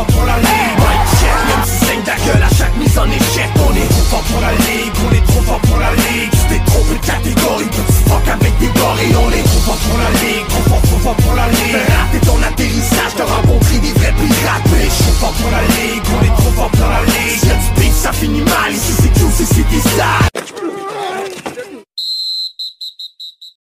fort 0.00 0.06
pour 0.06 0.24
la 0.24 0.36
ligue 0.38 0.76
Mike 0.78 1.08
check, 1.20 1.38
même 1.48 1.64
si 1.64 1.84
saigne 1.84 2.02
ta 2.02 2.16
gueule 2.16 2.42
à 2.42 2.54
chaque 2.54 2.76
mise 2.76 2.98
en 2.98 3.06
échec 3.06 3.50
On 3.56 3.74
est 3.74 3.88
trop 3.88 4.06
fort 4.10 4.22
pour 4.22 4.40
la 4.40 4.52
ligue, 4.52 4.92
on 5.04 5.12
est 5.14 5.26
trop 5.26 5.42
fort 5.42 5.60
pour 5.60 5.78
la 5.78 5.92
ligue. 5.94 6.30
Tu 6.30 6.44
t'es 6.48 6.60
trompé 6.66 6.94
de 6.94 7.06
catégorie, 7.06 7.64
petit 7.66 8.02
fuck 8.08 8.28
avec 8.28 8.58
des 8.58 8.72
gorilles 8.78 9.16
On 9.16 9.30
est 9.30 9.42
trop 9.42 9.62
fort 9.66 9.80
pour 9.84 9.98
la 9.98 10.10
ligue, 10.22 10.46
trop 10.48 10.64
fort, 10.70 10.82
trop 10.82 10.98
fort 11.04 11.16
pour 11.16 11.34
la 11.34 11.48
ligue. 11.48 11.76
Rater 11.76 12.26
ton 12.26 12.38
atterrissage, 12.42 13.12
t'as 13.16 13.24
rencontré 13.24 13.78
des 13.78 13.92
vrais 13.92 14.14
pirates 14.16 14.66
Mais 14.72 14.84
je 14.84 15.02
suis 15.02 15.16
fort 15.20 15.32
pour 15.32 15.50
la 15.50 15.62
ligue, 15.62 16.04
on 16.16 16.24
est 16.24 16.36
trop 16.40 16.52
fort 16.56 16.70
pour 16.70 16.88
la 16.88 17.02
ligue. 17.04 17.44
Y'a 17.44 17.54
du 17.54 17.80
beef, 17.80 17.94
ça 17.94 18.12
finit 18.12 18.42
mal, 18.42 18.72
ici 18.72 18.92
c'est 19.00 19.14
tout, 19.20 19.30
c'est 19.34 19.44
c'est 19.44 19.88
ça 19.96 20.12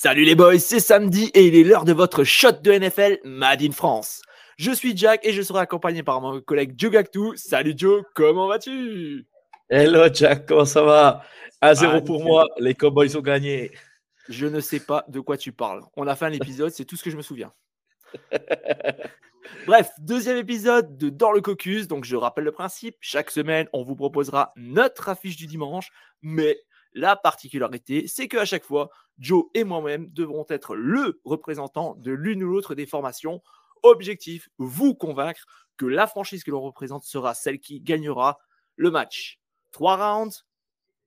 Salut 0.01 0.23
les 0.23 0.35
boys, 0.35 0.59
c'est 0.59 0.79
samedi 0.79 1.29
et 1.33 1.47
il 1.47 1.55
est 1.55 1.63
l'heure 1.63 1.83
de 1.83 1.91
votre 1.91 2.23
shot 2.23 2.53
de 2.63 2.71
NFL 2.71 3.17
Made 3.25 3.61
in 3.61 3.71
France. 3.73 4.21
Je 4.59 4.73
suis 4.73 4.91
Jack 4.97 5.25
et 5.25 5.31
je 5.31 5.41
serai 5.41 5.59
accompagné 5.59 6.03
par 6.03 6.19
mon 6.19 6.41
collègue 6.41 6.73
Joe 6.75 6.91
Gactou. 6.91 7.33
Salut 7.37 7.75
Joe, 7.77 8.03
comment 8.13 8.45
vas-tu? 8.49 9.25
Hello 9.69 10.13
Jack, 10.13 10.47
comment 10.47 10.65
ça 10.65 10.83
va? 10.83 11.23
À 11.61 11.73
zéro 11.75 11.93
Ah, 11.95 12.01
pour 12.01 12.21
moi, 12.21 12.45
les 12.59 12.75
Cowboys 12.75 13.15
ont 13.15 13.21
gagné. 13.21 13.71
Je 14.27 14.47
ne 14.47 14.59
sais 14.59 14.81
pas 14.81 15.05
de 15.07 15.21
quoi 15.21 15.37
tu 15.37 15.53
parles. 15.53 15.81
On 15.95 16.07
a 16.07 16.15
fait 16.17 16.25
un 16.25 16.33
épisode, 16.33 16.71
c'est 16.71 16.83
tout 16.83 16.97
ce 16.97 17.03
que 17.05 17.09
je 17.09 17.15
me 17.15 17.21
souviens. 17.21 17.53
Bref, 19.65 19.91
deuxième 19.97 20.35
épisode 20.35 20.97
de 20.97 21.07
Dans 21.07 21.31
le 21.31 21.39
Caucus. 21.39 21.87
Donc 21.87 22.03
je 22.03 22.17
rappelle 22.17 22.43
le 22.43 22.51
principe, 22.51 22.97
chaque 22.99 23.31
semaine 23.31 23.69
on 23.71 23.85
vous 23.85 23.95
proposera 23.95 24.51
notre 24.57 25.07
affiche 25.07 25.37
du 25.37 25.47
dimanche, 25.47 25.89
mais 26.21 26.59
la 26.91 27.15
particularité, 27.15 28.09
c'est 28.09 28.27
qu'à 28.27 28.43
chaque 28.43 28.65
fois, 28.65 28.89
Joe 29.19 29.45
et 29.53 29.63
moi-même 29.63 30.09
devront 30.09 30.45
être 30.49 30.75
le 30.75 31.21
représentant 31.23 31.95
de 31.95 32.11
l'une 32.11 32.43
ou 32.43 32.51
l'autre 32.51 32.75
des 32.75 32.85
formations. 32.85 33.41
Objectif, 33.83 34.49
vous 34.57 34.95
convaincre 34.95 35.45
que 35.77 35.85
la 35.85 36.07
franchise 36.07 36.43
que 36.43 36.51
l'on 36.51 36.61
représente 36.61 37.03
sera 37.03 37.33
celle 37.33 37.59
qui 37.59 37.79
gagnera 37.79 38.39
le 38.75 38.91
match. 38.91 39.39
Trois 39.71 39.97
rounds, 39.97 40.45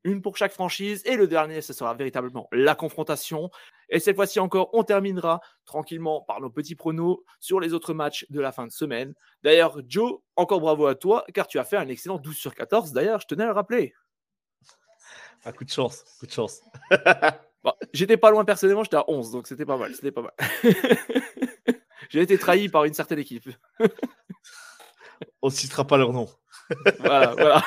une 0.04 0.22
pour 0.22 0.36
chaque 0.36 0.52
franchise, 0.52 1.02
et 1.04 1.16
le 1.16 1.26
dernier, 1.26 1.60
ce 1.60 1.72
sera 1.72 1.94
véritablement 1.94 2.48
la 2.52 2.74
confrontation. 2.74 3.50
Et 3.88 4.00
cette 4.00 4.16
fois-ci 4.16 4.40
encore, 4.40 4.70
on 4.72 4.82
terminera 4.82 5.40
tranquillement 5.64 6.22
par 6.22 6.40
nos 6.40 6.50
petits 6.50 6.74
pronos 6.74 7.22
sur 7.40 7.60
les 7.60 7.72
autres 7.72 7.94
matchs 7.94 8.26
de 8.30 8.40
la 8.40 8.52
fin 8.52 8.66
de 8.66 8.72
semaine. 8.72 9.14
D'ailleurs, 9.42 9.80
Joe, 9.86 10.20
encore 10.36 10.60
bravo 10.60 10.86
à 10.86 10.94
toi, 10.94 11.24
car 11.34 11.46
tu 11.46 11.58
as 11.58 11.64
fait 11.64 11.76
un 11.76 11.88
excellent 11.88 12.18
12 12.18 12.36
sur 12.36 12.54
14. 12.54 12.92
D'ailleurs, 12.92 13.20
je 13.20 13.26
tenais 13.26 13.44
à 13.44 13.48
le 13.48 13.52
rappeler. 13.52 13.94
Un 15.44 15.52
coup 15.52 15.64
de 15.64 15.70
chance, 15.70 16.04
coup 16.18 16.26
de 16.26 16.32
chance. 16.32 16.62
Bon, 17.64 17.72
j'étais 17.92 18.16
pas 18.16 18.32
loin 18.32 18.44
personnellement, 18.44 18.82
j'étais 18.82 18.96
à 18.96 19.04
11, 19.08 19.30
donc 19.30 19.46
c'était 19.46 19.64
pas 19.64 19.76
mal. 19.76 19.94
C'était 19.94 20.10
pas 20.10 20.22
mal. 20.22 20.32
J'ai 22.12 22.20
été 22.20 22.36
trahi 22.36 22.68
par 22.68 22.84
une 22.84 22.92
certaine 22.92 23.20
équipe. 23.20 23.48
On 25.40 25.48
ne 25.48 25.52
citera 25.52 25.86
pas 25.86 25.96
leur 25.96 26.12
nom. 26.12 26.28
Voilà, 26.98 27.32
voilà. 27.32 27.64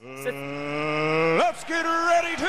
Let's 0.00 1.64
get 1.68 1.84
ready 1.84 2.34
to 2.36 2.46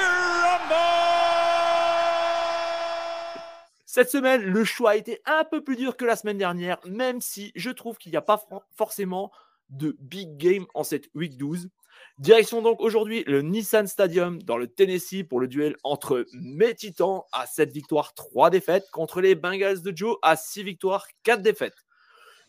Cette 3.86 4.10
semaine, 4.10 4.42
le 4.42 4.64
choix 4.64 4.92
a 4.92 4.96
été 4.96 5.22
un 5.26 5.44
peu 5.44 5.64
plus 5.64 5.76
dur 5.76 5.96
que 5.96 6.06
la 6.06 6.16
semaine 6.16 6.40
dernière, 6.40 6.80
même 6.88 7.22
si 7.22 7.52
je 7.56 7.70
trouve 7.70 8.00
qu'il 8.00 8.12
n'y 8.12 8.18
a 8.18 8.24
pas 8.24 8.44
forcément 8.76 9.32
de 9.70 9.96
big 10.00 10.38
game 10.38 10.66
en 10.74 10.84
cette 10.84 11.12
week 11.14 11.38
12. 11.38 11.70
Direction 12.18 12.62
donc 12.62 12.82
aujourd'hui 12.82 13.24
le 13.26 13.42
Nissan 13.42 13.88
Stadium 13.88 14.42
dans 14.44 14.58
le 14.58 14.68
Tennessee 14.68 15.24
pour 15.28 15.40
le 15.40 15.48
duel 15.48 15.76
entre 15.84 16.26
mes 16.34 16.76
Titans 16.76 17.22
à 17.32 17.48
7 17.48 17.72
victoires, 17.72 18.14
3 18.14 18.50
défaites 18.50 18.90
contre 18.92 19.22
les 19.22 19.36
Bengals 19.36 19.82
de 19.82 19.92
Joe 19.96 20.18
à 20.22 20.36
6 20.36 20.64
victoires, 20.64 21.08
4 21.24 21.42
défaites. 21.42 21.86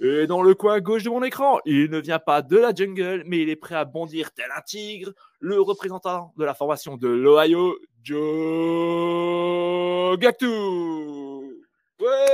Et 0.00 0.26
dans 0.26 0.42
le 0.42 0.54
coin 0.54 0.80
gauche 0.80 1.04
de 1.04 1.10
mon 1.10 1.22
écran, 1.22 1.60
il 1.64 1.88
ne 1.88 2.00
vient 2.00 2.18
pas 2.18 2.42
de 2.42 2.56
la 2.58 2.74
jungle, 2.74 3.22
mais 3.26 3.38
il 3.42 3.48
est 3.48 3.56
prêt 3.56 3.76
à 3.76 3.84
bondir 3.84 4.32
tel 4.32 4.46
un 4.56 4.60
tigre, 4.60 5.12
le 5.38 5.60
représentant 5.60 6.32
de 6.36 6.44
la 6.44 6.54
formation 6.54 6.96
de 6.96 7.08
l'Ohio, 7.08 7.78
Joe 8.02 8.18
Gactou. 10.18 11.52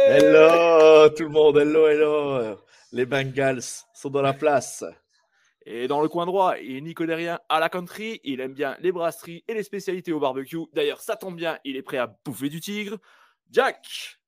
Hello 0.07 1.09
tout 1.11 1.25
le 1.25 1.29
monde, 1.29 1.59
hello, 1.59 1.87
hello. 1.89 2.57
Les 2.93 3.05
Bengals 3.07 3.85
sont 3.93 4.11
dans 4.11 4.23
la 4.23 4.33
place. 4.33 4.85
Et 5.71 5.87
dans 5.87 6.01
le 6.01 6.09
coin 6.09 6.25
droit, 6.25 6.57
il 6.59 6.79
est 6.79 6.81
nicodérien 6.81 7.41
à 7.51 7.61
la 7.61 7.69
country, 7.69 8.23
il 8.25 8.41
aime 8.41 8.55
bien 8.55 8.75
les 8.81 8.91
brasseries 8.91 9.45
et 9.47 9.53
les 9.53 9.63
spécialités 9.63 10.15
au 10.15 10.19
barbecue. 10.19 10.57
D'ailleurs, 10.73 11.03
ça 11.03 11.15
tombe 11.15 11.37
bien, 11.37 11.59
il 11.63 11.77
est 11.77 11.83
prêt 11.83 11.99
à 11.99 12.07
bouffer 12.25 12.49
du 12.49 12.59
tigre. 12.59 12.97
Jack 13.51 14.19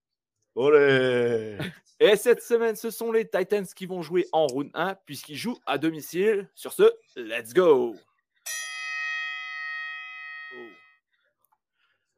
Olé 0.54 1.56
Et 1.98 2.16
cette 2.16 2.42
semaine, 2.42 2.76
ce 2.76 2.90
sont 2.90 3.10
les 3.10 3.26
Titans 3.26 3.64
qui 3.74 3.86
vont 3.86 4.02
jouer 4.02 4.26
en 4.32 4.48
round 4.48 4.70
1 4.74 4.96
puisqu'ils 5.06 5.38
jouent 5.38 5.56
à 5.64 5.78
domicile. 5.78 6.50
Sur 6.54 6.74
ce, 6.74 6.92
let's 7.16 7.54
go 7.54 7.96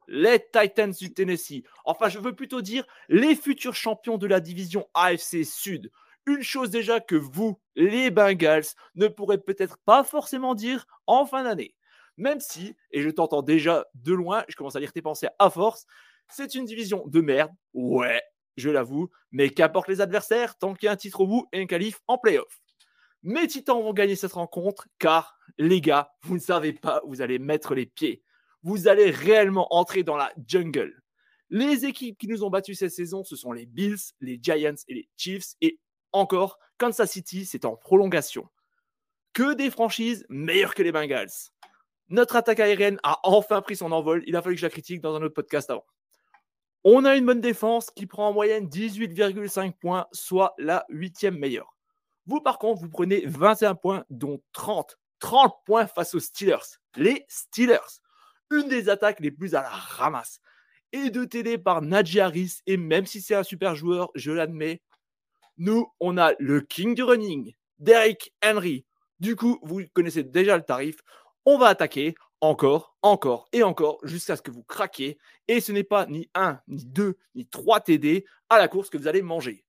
Les 0.09 0.45
Titans 0.51 0.91
du 0.91 1.13
Tennessee. 1.13 1.63
Enfin, 1.85 2.09
je 2.09 2.19
veux 2.19 2.35
plutôt 2.35 2.61
dire 2.61 2.85
les 3.07 3.35
futurs 3.35 3.75
champions 3.75 4.17
de 4.17 4.27
la 4.27 4.41
division 4.41 4.85
AFC 4.93 5.45
Sud. 5.45 5.91
Une 6.25 6.41
chose 6.41 6.69
déjà 6.69 6.99
que 6.99 7.15
vous, 7.15 7.59
les 7.75 8.09
Bengals, 8.09 8.65
ne 8.95 9.07
pourrez 9.07 9.37
peut-être 9.37 9.77
pas 9.85 10.03
forcément 10.03 10.55
dire 10.55 10.85
en 11.05 11.25
fin 11.25 11.43
d'année. 11.43 11.75
Même 12.17 12.39
si, 12.39 12.75
et 12.91 13.01
je 13.01 13.09
t'entends 13.09 13.41
déjà 13.41 13.85
de 13.95 14.13
loin, 14.13 14.45
je 14.47 14.55
commence 14.55 14.75
à 14.75 14.79
lire 14.79 14.93
tes 14.93 15.01
pensées 15.01 15.27
à 15.39 15.49
force, 15.49 15.85
c'est 16.29 16.55
une 16.55 16.65
division 16.65 17.03
de 17.07 17.21
merde. 17.21 17.51
Ouais, 17.73 18.21
je 18.55 18.69
l'avoue, 18.69 19.09
mais 19.31 19.49
qu'apportent 19.49 19.87
les 19.87 20.01
adversaires 20.01 20.57
tant 20.57 20.73
qu'il 20.73 20.85
y 20.85 20.89
a 20.89 20.93
un 20.93 20.97
titre 20.97 21.21
au 21.21 21.27
bout 21.27 21.47
et 21.51 21.61
un 21.61 21.65
qualif 21.65 21.99
en 22.07 22.17
playoff. 22.17 22.61
Mes 23.23 23.47
Titans 23.47 23.81
vont 23.81 23.93
gagner 23.93 24.15
cette 24.15 24.33
rencontre 24.33 24.87
car, 24.99 25.37
les 25.57 25.81
gars, 25.81 26.11
vous 26.23 26.35
ne 26.35 26.41
savez 26.41 26.73
pas 26.73 27.01
vous 27.07 27.21
allez 27.21 27.39
mettre 27.39 27.73
les 27.73 27.85
pieds. 27.85 28.21
Vous 28.63 28.87
allez 28.87 29.09
réellement 29.09 29.73
entrer 29.73 30.03
dans 30.03 30.17
la 30.17 30.31
jungle. 30.47 31.01
Les 31.49 31.85
équipes 31.85 32.17
qui 32.17 32.27
nous 32.27 32.43
ont 32.43 32.49
battus 32.49 32.79
cette 32.79 32.91
saison, 32.91 33.23
ce 33.23 33.35
sont 33.35 33.51
les 33.51 33.65
Bills, 33.65 33.99
les 34.19 34.39
Giants 34.41 34.75
et 34.87 34.93
les 34.93 35.09
Chiefs. 35.15 35.53
Et 35.61 35.79
encore, 36.13 36.59
Kansas 36.77 37.11
City, 37.11 37.45
c'est 37.45 37.65
en 37.65 37.75
prolongation. 37.75 38.47
Que 39.33 39.53
des 39.53 39.69
franchises 39.69 40.25
meilleures 40.29 40.75
que 40.75 40.83
les 40.83 40.91
Bengals. 40.91 41.51
Notre 42.09 42.35
attaque 42.35 42.59
aérienne 42.59 42.99
a 43.03 43.19
enfin 43.23 43.61
pris 43.61 43.75
son 43.75 43.91
envol. 43.91 44.23
Il 44.27 44.35
a 44.35 44.41
fallu 44.41 44.55
que 44.55 44.61
je 44.61 44.65
la 44.65 44.69
critique 44.69 45.01
dans 45.01 45.15
un 45.15 45.21
autre 45.21 45.33
podcast 45.33 45.69
avant. 45.69 45.85
On 46.83 47.05
a 47.05 47.15
une 47.15 47.25
bonne 47.25 47.41
défense 47.41 47.89
qui 47.91 48.05
prend 48.05 48.27
en 48.27 48.33
moyenne 48.33 48.67
18,5 48.67 49.73
points, 49.73 50.05
soit 50.11 50.53
la 50.57 50.85
huitième 50.89 51.37
meilleure. 51.37 51.77
Vous, 52.25 52.41
par 52.41 52.59
contre, 52.59 52.81
vous 52.81 52.89
prenez 52.89 53.23
21 53.25 53.75
points, 53.75 54.05
dont 54.09 54.41
30. 54.51 54.97
30 55.19 55.55
points 55.65 55.87
face 55.87 56.13
aux 56.13 56.19
Steelers. 56.19 56.79
Les 56.95 57.25
Steelers. 57.29 58.01
Une 58.51 58.67
des 58.67 58.89
attaques 58.89 59.21
les 59.21 59.31
plus 59.31 59.55
à 59.55 59.61
la 59.61 59.69
ramasse. 59.69 60.39
Et 60.91 61.09
de 61.09 61.23
TD 61.23 61.57
par 61.57 61.81
Najee 61.81 62.19
Harris. 62.19 62.59
Et 62.67 62.77
même 62.77 63.05
si 63.05 63.21
c'est 63.21 63.35
un 63.35 63.43
super 63.43 63.75
joueur, 63.75 64.11
je 64.15 64.31
l'admets, 64.31 64.81
nous, 65.57 65.91
on 65.99 66.17
a 66.17 66.33
le 66.39 66.61
king 66.61 66.95
du 66.95 67.03
running, 67.03 67.53
Derrick 67.79 68.33
Henry. 68.43 68.85
Du 69.19 69.35
coup, 69.35 69.59
vous 69.61 69.81
connaissez 69.93 70.23
déjà 70.23 70.57
le 70.57 70.63
tarif. 70.63 70.97
On 71.45 71.57
va 71.57 71.67
attaquer 71.67 72.15
encore, 72.41 72.97
encore 73.01 73.47
et 73.53 73.63
encore 73.63 73.99
jusqu'à 74.03 74.35
ce 74.35 74.41
que 74.41 74.51
vous 74.51 74.63
craquiez. 74.63 75.17
Et 75.47 75.61
ce 75.61 75.71
n'est 75.71 75.83
pas 75.83 76.05
ni 76.07 76.29
un, 76.33 76.59
ni 76.67 76.85
deux, 76.85 77.17
ni 77.35 77.45
trois 77.45 77.79
TD 77.79 78.25
à 78.49 78.57
la 78.57 78.67
course 78.67 78.89
que 78.89 78.97
vous 78.97 79.07
allez 79.07 79.21
manger. 79.21 79.63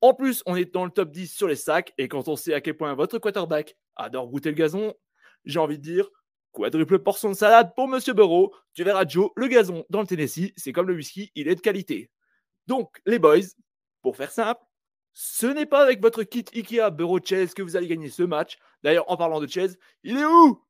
En 0.00 0.14
plus, 0.14 0.42
on 0.46 0.56
est 0.56 0.72
dans 0.72 0.84
le 0.84 0.90
top 0.90 1.10
10 1.10 1.28
sur 1.28 1.48
les 1.48 1.56
sacs. 1.56 1.92
Et 1.98 2.08
quand 2.08 2.28
on 2.28 2.36
sait 2.36 2.54
à 2.54 2.60
quel 2.60 2.76
point 2.76 2.94
votre 2.94 3.18
quarterback 3.18 3.76
adore 3.96 4.28
goûter 4.28 4.50
le 4.50 4.54
gazon, 4.54 4.94
j'ai 5.44 5.58
envie 5.58 5.78
de 5.78 5.82
dire 5.82 6.08
quadruple 6.52 6.98
portion 7.00 7.28
de 7.28 7.34
salade 7.34 7.74
pour 7.74 7.88
Monsieur 7.88 8.14
Burrow. 8.14 8.54
Tu 8.74 8.84
verras 8.84 9.06
Joe, 9.06 9.30
le 9.36 9.48
gazon 9.48 9.84
dans 9.90 10.00
le 10.00 10.06
Tennessee, 10.06 10.52
c'est 10.56 10.72
comme 10.72 10.88
le 10.88 10.94
whisky, 10.94 11.30
il 11.34 11.48
est 11.48 11.56
de 11.56 11.60
qualité. 11.60 12.10
Donc, 12.66 13.00
les 13.06 13.18
boys, 13.18 13.38
pour 14.02 14.16
faire 14.16 14.30
simple, 14.30 14.62
ce 15.20 15.46
n'est 15.46 15.66
pas 15.66 15.82
avec 15.82 16.00
votre 16.00 16.22
kit 16.22 16.44
Ikea 16.54 16.90
Burrow 16.92 17.18
Chase 17.18 17.52
que 17.52 17.60
vous 17.60 17.74
allez 17.74 17.88
gagner 17.88 18.08
ce 18.08 18.22
match. 18.22 18.56
D'ailleurs, 18.84 19.10
en 19.10 19.16
parlant 19.16 19.40
de 19.40 19.48
Chase, 19.48 19.76
il 20.04 20.16
est 20.16 20.24
où? 20.24 20.64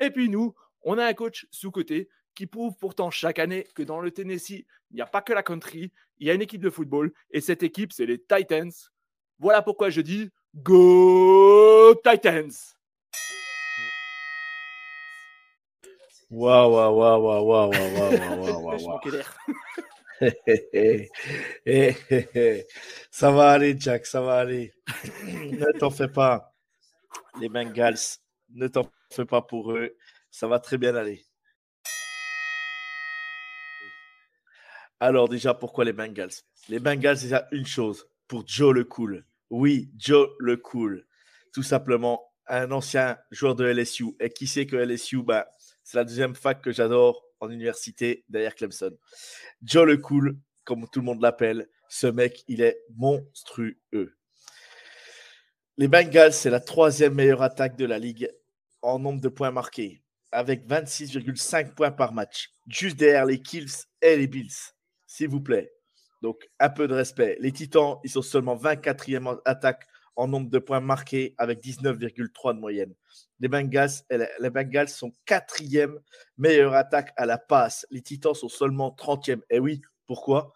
Et 0.00 0.10
puis 0.10 0.28
nous, 0.28 0.56
on 0.82 0.98
a 0.98 1.06
un 1.06 1.14
coach 1.14 1.46
sous-côté 1.52 2.08
qui 2.34 2.48
prouve 2.48 2.74
pourtant 2.80 3.12
chaque 3.12 3.38
année 3.38 3.64
que 3.76 3.84
dans 3.84 4.00
le 4.00 4.10
Tennessee, 4.10 4.64
il 4.90 4.94
n'y 4.96 5.02
a 5.02 5.06
pas 5.06 5.22
que 5.22 5.32
la 5.32 5.44
country, 5.44 5.92
il 6.18 6.26
y 6.26 6.30
a 6.30 6.34
une 6.34 6.42
équipe 6.42 6.62
de 6.62 6.68
football 6.68 7.12
et 7.30 7.40
cette 7.40 7.62
équipe, 7.62 7.92
c'est 7.92 8.06
les 8.06 8.18
Titans. 8.18 8.72
Voilà 9.38 9.62
pourquoi 9.62 9.88
je 9.88 10.00
dis 10.00 10.28
Go 10.56 11.94
Titans 12.02 12.50
Waouh, 16.28 16.72
waouh, 16.72 16.96
waouh, 16.96 17.22
waouh, 17.22 17.46
waouh, 17.46 17.70
waouh, 17.70 18.40
waouh, 18.40 18.62
waouh, 18.64 18.84
waouh. 18.84 19.22
Ça 23.10 23.30
va 23.30 23.50
aller, 23.50 23.76
Jack, 23.78 24.06
ça 24.06 24.20
va 24.20 24.38
aller. 24.38 24.72
ne 25.24 25.78
t'en 25.78 25.90
fais 25.90 26.08
pas. 26.08 26.54
Les 27.40 27.48
Bengals, 27.48 27.98
ne 28.50 28.68
t'en 28.68 28.90
fais 29.12 29.24
pas 29.24 29.42
pour 29.42 29.72
eux. 29.72 29.96
Ça 30.30 30.46
va 30.46 30.58
très 30.60 30.78
bien 30.78 30.94
aller. 30.94 31.24
Alors 35.00 35.28
déjà, 35.28 35.52
pourquoi 35.54 35.84
les 35.84 35.92
Bengals? 35.92 36.30
Les 36.68 36.78
Bengals, 36.78 37.18
déjà 37.18 37.48
une 37.50 37.66
chose. 37.66 38.06
pour 38.28 38.46
Joe 38.46 38.72
le 38.72 38.84
Cool. 38.84 39.26
Oui, 39.50 39.90
Joe 39.98 40.30
le 40.38 40.56
Cool. 40.56 41.04
Tout 41.52 41.64
simplement, 41.64 42.22
un 42.46 42.70
ancien 42.70 43.18
joueur 43.30 43.54
de 43.54 43.64
LSU. 43.64 44.14
Et 44.20 44.30
qui 44.30 44.46
sait 44.46 44.66
que 44.66 44.76
LSU, 44.76 45.22
bah, 45.22 45.48
c'est 45.84 45.98
la 45.98 46.04
deuxième 46.04 46.34
fac 46.34 46.62
que 46.62 46.72
j'adore 46.72 47.24
en 47.40 47.50
université 47.50 48.24
derrière 48.28 48.54
Clemson. 48.54 48.96
Joe 49.62 49.86
le 49.86 49.96
Cool, 49.96 50.38
comme 50.64 50.88
tout 50.90 51.00
le 51.00 51.06
monde 51.06 51.20
l'appelle, 51.20 51.68
ce 51.88 52.06
mec, 52.06 52.44
il 52.48 52.62
est 52.62 52.82
monstrueux. 52.96 54.16
Les 55.76 55.88
Bengals, 55.88 56.32
c'est 56.32 56.50
la 56.50 56.60
troisième 56.60 57.14
meilleure 57.14 57.42
attaque 57.42 57.76
de 57.76 57.84
la 57.84 57.98
ligue 57.98 58.30
en 58.82 58.98
nombre 58.98 59.20
de 59.20 59.28
points 59.28 59.50
marqués, 59.50 60.02
avec 60.30 60.66
26,5 60.66 61.74
points 61.74 61.90
par 61.90 62.12
match, 62.12 62.50
juste 62.68 62.96
derrière 62.96 63.26
les 63.26 63.40
Kills 63.40 63.72
et 64.00 64.16
les 64.16 64.26
Bills, 64.26 64.72
s'il 65.06 65.28
vous 65.28 65.40
plaît. 65.40 65.72
Donc, 66.22 66.48
un 66.60 66.70
peu 66.70 66.86
de 66.86 66.94
respect. 66.94 67.36
Les 67.40 67.52
Titans, 67.52 67.96
ils 68.04 68.10
sont 68.10 68.22
seulement 68.22 68.56
24e 68.56 69.40
attaque 69.44 69.86
en 70.16 70.28
nombre 70.28 70.50
de 70.50 70.58
points 70.58 70.80
marqués 70.80 71.34
avec 71.38 71.62
19,3 71.62 72.54
de 72.54 72.60
moyenne. 72.60 72.94
Les 73.40 73.48
Bengals, 73.48 73.90
les 74.10 74.50
Bengals 74.50 74.88
sont 74.88 75.12
quatrième 75.24 75.98
meilleure 76.36 76.74
attaque 76.74 77.12
à 77.16 77.26
la 77.26 77.38
passe. 77.38 77.86
Les 77.90 78.02
Titans 78.02 78.34
sont 78.34 78.48
seulement 78.48 78.94
30e. 78.96 79.40
Et 79.50 79.58
oui, 79.58 79.82
pourquoi? 80.06 80.52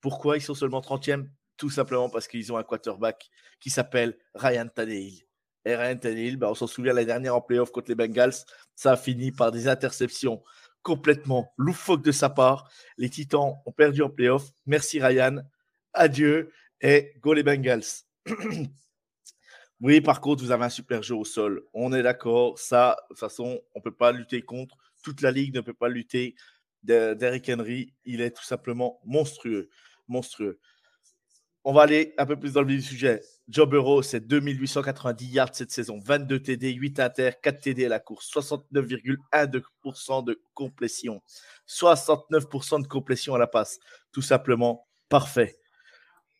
Pourquoi 0.00 0.36
ils 0.36 0.42
sont 0.42 0.54
seulement 0.54 0.80
30e 0.80 1.28
Tout 1.56 1.70
simplement 1.70 2.08
parce 2.08 2.28
qu'ils 2.28 2.52
ont 2.52 2.56
un 2.56 2.62
quarterback 2.62 3.28
qui 3.60 3.70
s'appelle 3.70 4.16
Ryan 4.34 4.68
Tannehill. 4.68 5.22
Et 5.64 5.74
Ryan 5.74 5.96
Tannehill, 5.96 6.36
bah, 6.36 6.50
on 6.50 6.54
s'en 6.54 6.66
souvient 6.66 6.92
la 6.92 7.04
dernière 7.04 7.34
en 7.34 7.40
playoff 7.40 7.72
contre 7.72 7.90
les 7.90 7.94
Bengals, 7.94 8.34
ça 8.74 8.92
a 8.92 8.96
fini 8.96 9.32
par 9.32 9.50
des 9.50 9.68
interceptions 9.68 10.42
complètement 10.82 11.52
loufoques 11.56 12.04
de 12.04 12.12
sa 12.12 12.30
part. 12.30 12.70
Les 12.96 13.10
Titans 13.10 13.56
ont 13.66 13.72
perdu 13.72 14.02
en 14.02 14.08
playoff. 14.08 14.50
Merci 14.66 15.00
Ryan. 15.00 15.42
Adieu 15.92 16.52
et 16.80 17.12
go 17.20 17.34
les 17.34 17.42
Bengals. 17.42 17.82
oui, 19.80 20.00
par 20.00 20.20
contre, 20.20 20.42
vous 20.42 20.50
avez 20.50 20.64
un 20.64 20.70
super 20.70 21.02
jeu 21.02 21.14
au 21.14 21.24
sol. 21.24 21.64
On 21.72 21.92
est 21.92 22.02
d'accord. 22.02 22.58
Ça, 22.58 22.96
de 23.02 23.14
toute 23.14 23.18
façon, 23.18 23.60
on 23.74 23.78
ne 23.78 23.82
peut 23.82 23.94
pas 23.94 24.10
lutter 24.12 24.42
contre. 24.42 24.76
Toute 25.02 25.20
la 25.20 25.30
ligue 25.30 25.54
ne 25.54 25.60
peut 25.60 25.74
pas 25.74 25.88
lutter. 25.88 26.34
Derrick 26.82 27.48
Henry, 27.48 27.94
il 28.04 28.20
est 28.20 28.30
tout 28.30 28.44
simplement 28.44 29.00
monstrueux. 29.04 29.68
Monstrueux. 30.08 30.58
On 31.64 31.72
va 31.72 31.82
aller 31.82 32.14
un 32.18 32.24
peu 32.24 32.38
plus 32.38 32.54
dans 32.54 32.62
le 32.62 32.68
vif 32.68 32.80
du 32.80 32.86
sujet. 32.86 33.20
Joe 33.48 33.68
Burrow, 33.68 34.02
c'est 34.02 34.26
2890 34.26 35.26
yards 35.26 35.54
cette 35.54 35.70
saison, 35.70 36.00
22 36.02 36.40
TD, 36.40 36.72
8 36.72 37.00
inter, 37.00 37.30
4 37.42 37.60
TD 37.60 37.84
à 37.86 37.88
la 37.88 37.98
course, 38.00 38.30
69,1% 38.32 40.24
de 40.24 40.40
complétion, 40.54 41.20
69% 41.68 42.82
de 42.82 42.86
complétion 42.86 43.34
à 43.34 43.38
la 43.38 43.46
passe. 43.46 43.80
Tout 44.12 44.22
simplement 44.22 44.86
parfait. 45.08 45.58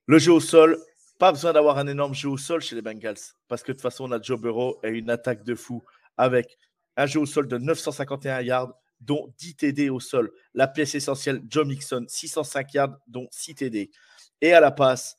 Le 0.06 0.18
jeu 0.18 0.32
au 0.32 0.40
sol, 0.40 0.78
pas 1.18 1.32
besoin 1.32 1.52
d'avoir 1.52 1.78
un 1.78 1.86
énorme 1.86 2.14
jeu 2.14 2.28
au 2.28 2.38
sol 2.38 2.60
chez 2.60 2.76
les 2.76 2.82
Bengals, 2.82 3.18
parce 3.48 3.62
que 3.62 3.72
de 3.72 3.76
toute 3.76 3.82
façon, 3.82 4.04
on 4.04 4.12
a 4.12 4.22
Joe 4.22 4.40
Burrow 4.40 4.78
et 4.82 4.88
une 4.88 5.10
attaque 5.10 5.44
de 5.44 5.54
fou 5.54 5.82
avec 6.16 6.56
un 6.96 7.06
jeu 7.06 7.20
au 7.20 7.26
sol 7.26 7.48
de 7.48 7.58
951 7.58 8.42
yards, 8.42 8.72
dont 9.00 9.32
10 9.38 9.56
TD 9.56 9.90
au 9.90 10.00
sol. 10.00 10.32
La 10.54 10.66
pièce 10.68 10.94
essentielle, 10.94 11.42
Joe 11.48 11.66
Mixon, 11.66 12.04
605 12.08 12.74
yards, 12.74 12.96
dont 13.06 13.28
6 13.30 13.54
TD. 13.56 13.90
Et 14.40 14.52
à 14.52 14.60
la 14.60 14.70
passe, 14.70 15.16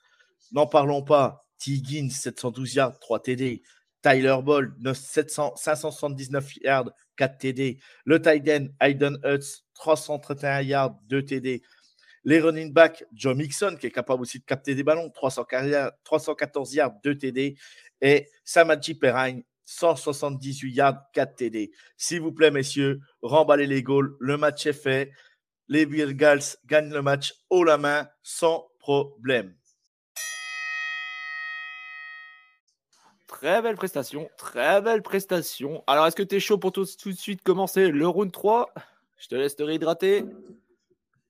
n'en 0.51 0.67
parlons 0.67 1.03
pas, 1.03 1.45
T. 1.57 1.81
712 2.09 2.73
yards, 2.75 2.99
3 2.99 3.21
TD. 3.21 3.61
Tyler 4.01 4.37
Ball, 4.41 4.73
579 4.93 6.55
yards, 6.63 6.91
4 7.17 7.37
TD. 7.37 7.79
Le 8.05 8.21
end, 8.25 8.67
Hayden 8.79 9.19
Hutz, 9.25 9.65
331 9.73 10.61
yards, 10.61 10.95
2 11.07 11.25
TD. 11.25 11.61
Les 12.29 12.39
running 12.41 12.71
backs, 12.71 13.03
Joe 13.11 13.35
Mixon, 13.35 13.75
qui 13.75 13.87
est 13.87 13.91
capable 13.91 14.21
aussi 14.21 14.37
de 14.37 14.43
capter 14.43 14.75
des 14.75 14.83
ballons, 14.83 15.09
314 15.09 16.75
yards, 16.75 16.93
2 17.03 17.17
TD. 17.17 17.57
Et 18.01 18.29
Samadji 18.43 18.93
Perrine, 18.93 19.41
178 19.65 20.71
yards, 20.71 21.01
4 21.13 21.35
TD. 21.35 21.71
S'il 21.97 22.21
vous 22.21 22.31
plaît, 22.31 22.51
messieurs, 22.51 22.99
remballez 23.23 23.65
les 23.65 23.81
goals. 23.81 24.15
Le 24.19 24.37
match 24.37 24.67
est 24.67 24.73
fait. 24.73 25.11
Les 25.69 25.87
Bengals 25.87 26.55
gagnent 26.67 26.93
le 26.93 27.01
match 27.01 27.33
haut 27.49 27.63
la 27.63 27.79
main, 27.79 28.07
sans 28.21 28.69
problème. 28.77 29.55
Très 33.25 33.63
belle 33.63 33.75
prestation, 33.75 34.29
très 34.37 34.83
belle 34.83 35.01
prestation. 35.01 35.83
Alors, 35.87 36.05
est-ce 36.05 36.15
que 36.15 36.21
tu 36.21 36.35
es 36.35 36.39
chaud 36.39 36.59
pour 36.59 36.73
tout, 36.73 36.83
de 36.83 37.11
suite 37.13 37.41
commencer 37.41 37.89
le 37.89 38.07
round 38.07 38.31
3 38.31 38.71
Je 39.17 39.29
te 39.29 39.33
laisse 39.33 39.55
te 39.55 39.63
réhydrater. 39.63 40.25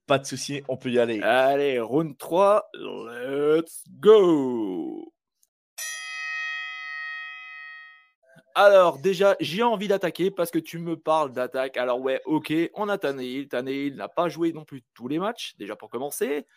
Pas 0.09 0.17
de 0.17 0.25
souci, 0.25 0.63
on 0.67 0.75
peut 0.75 0.89
y 0.89 0.97
aller. 0.97 1.21
Allez, 1.21 1.79
round 1.79 2.17
3, 2.17 2.67
let's 2.73 3.83
go 4.00 5.13
Alors, 8.56 8.97
déjà, 8.97 9.35
j'ai 9.39 9.61
envie 9.61 9.88
d'attaquer 9.88 10.31
parce 10.31 10.50
que 10.50 10.57
tu 10.57 10.79
me 10.79 10.97
parles 10.97 11.31
d'attaque. 11.31 11.77
Alors, 11.77 12.01
ouais, 12.01 12.23
ok, 12.25 12.51
on 12.73 12.89
a 12.89 12.97
Tannehill. 12.97 13.50
Tannehill 13.50 13.97
n'a 13.97 14.07
pas 14.09 14.29
joué 14.29 14.51
non 14.51 14.65
plus 14.65 14.81
tous 14.95 15.07
les 15.07 15.19
matchs, 15.19 15.53
déjà 15.59 15.75
pour 15.75 15.91
commencer. 15.91 16.47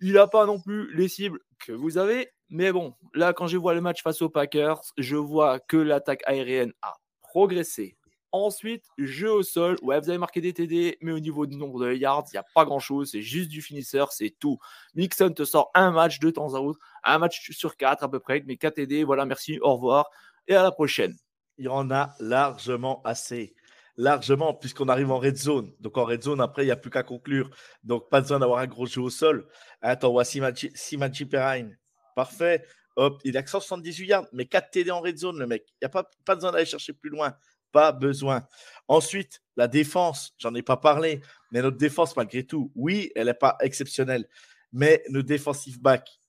Il 0.00 0.12
n'a 0.12 0.26
pas 0.26 0.44
non 0.44 0.60
plus 0.60 0.94
les 0.94 1.08
cibles 1.08 1.40
que 1.60 1.72
vous 1.72 1.96
avez. 1.96 2.28
Mais 2.50 2.72
bon, 2.72 2.94
là, 3.14 3.32
quand 3.32 3.46
je 3.46 3.56
vois 3.56 3.72
le 3.72 3.80
match 3.80 4.02
face 4.02 4.20
aux 4.20 4.28
Packers, 4.28 4.82
je 4.98 5.16
vois 5.16 5.60
que 5.60 5.78
l'attaque 5.78 6.20
aérienne 6.26 6.74
a 6.82 6.92
progressé. 7.22 7.96
Ensuite, 8.32 8.86
jeu 8.96 9.30
au 9.30 9.42
sol. 9.42 9.76
Ouais, 9.82 10.00
vous 10.00 10.08
avez 10.08 10.18
marqué 10.18 10.40
des 10.40 10.54
TD, 10.54 10.96
mais 11.02 11.12
au 11.12 11.20
niveau 11.20 11.46
du 11.46 11.56
nombre 11.56 11.84
de 11.84 11.92
yards, 11.92 12.24
il 12.28 12.36
n'y 12.36 12.38
a 12.38 12.46
pas 12.54 12.64
grand-chose. 12.64 13.10
C'est 13.12 13.20
juste 13.20 13.50
du 13.50 13.60
finisseur, 13.60 14.10
c'est 14.10 14.34
tout. 14.38 14.58
Mixon 14.94 15.30
te 15.30 15.44
sort 15.44 15.70
un 15.74 15.90
match 15.90 16.18
de 16.18 16.30
temps 16.30 16.54
à 16.54 16.58
autre, 16.60 16.80
un 17.04 17.18
match 17.18 17.50
sur 17.52 17.76
quatre 17.76 18.02
à 18.02 18.10
peu 18.10 18.20
près, 18.20 18.42
mais 18.46 18.56
4 18.56 18.74
TD. 18.74 19.04
Voilà, 19.04 19.26
merci, 19.26 19.58
au 19.60 19.74
revoir 19.74 20.08
et 20.48 20.54
à 20.54 20.62
la 20.62 20.72
prochaine. 20.72 21.16
Il 21.58 21.66
y 21.66 21.68
en 21.68 21.90
a 21.90 22.14
largement 22.18 23.02
assez. 23.04 23.54
Largement, 23.98 24.54
puisqu'on 24.54 24.88
arrive 24.88 25.10
en 25.10 25.18
red 25.18 25.36
zone. 25.36 25.72
Donc 25.80 25.98
en 25.98 26.04
red 26.04 26.22
zone, 26.22 26.40
après, 26.40 26.62
il 26.62 26.66
n'y 26.66 26.72
a 26.72 26.76
plus 26.76 26.90
qu'à 26.90 27.02
conclure. 27.02 27.50
Donc 27.84 28.08
pas 28.08 28.20
besoin 28.20 28.38
d'avoir 28.38 28.60
un 28.60 28.66
gros 28.66 28.86
jeu 28.86 29.02
au 29.02 29.10
sol. 29.10 29.46
Attends, 29.82 30.12
voici 30.12 30.40
Simachi 30.74 31.26
Perrine. 31.26 31.78
Parfait. 32.16 32.64
Hop, 32.96 33.20
il 33.24 33.36
a 33.36 33.42
que 33.42 33.50
178 33.50 34.06
yards, 34.06 34.26
mais 34.32 34.46
4 34.46 34.70
TD 34.70 34.90
en 34.90 35.00
red 35.00 35.16
zone, 35.16 35.38
le 35.38 35.46
mec. 35.46 35.64
Il 35.68 35.84
n'y 35.84 35.86
a 35.86 35.88
pas, 35.88 36.08
pas 36.24 36.34
besoin 36.34 36.52
d'aller 36.52 36.66
chercher 36.66 36.92
plus 36.92 37.10
loin. 37.10 37.34
Pas 37.72 37.92
besoin. 37.92 38.46
Ensuite, 38.86 39.42
la 39.56 39.68
défense, 39.68 40.34
j'en 40.38 40.54
ai 40.54 40.62
pas 40.62 40.76
parlé, 40.76 41.22
mais 41.50 41.62
notre 41.62 41.78
défense, 41.78 42.16
malgré 42.16 42.44
tout, 42.44 42.70
oui, 42.74 43.10
elle 43.16 43.26
n'est 43.26 43.34
pas 43.34 43.56
exceptionnelle. 43.60 44.28
Mais 44.72 45.02
nos 45.08 45.22
defensive 45.22 45.80
backs, 45.80 46.20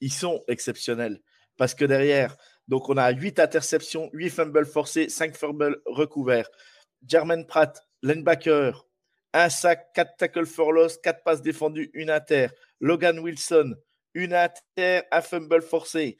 ils 0.00 0.12
sont 0.12 0.42
exceptionnels. 0.48 1.20
Parce 1.56 1.74
que 1.74 1.84
derrière, 1.84 2.36
donc 2.68 2.88
on 2.88 2.96
a 2.96 3.10
8 3.10 3.38
interceptions, 3.40 4.10
8 4.12 4.30
fumbles 4.30 4.66
forcés, 4.66 5.08
5 5.08 5.36
fumbles 5.36 5.80
recouverts. 5.86 6.48
Jermaine 7.06 7.46
Pratt, 7.46 7.86
linebacker, 8.02 8.86
un 9.32 9.48
sac, 9.50 9.92
4 9.94 10.16
tackles 10.16 10.46
for 10.46 10.72
loss, 10.72 10.98
4 10.98 11.22
passes 11.22 11.42
défendues, 11.42 11.90
une 11.94 12.10
inter. 12.10 12.48
Logan 12.80 13.18
Wilson, 13.18 13.74
une 14.14 14.34
inter, 14.34 15.02
un 15.10 15.20
fumble 15.20 15.62
forcé. 15.62 16.16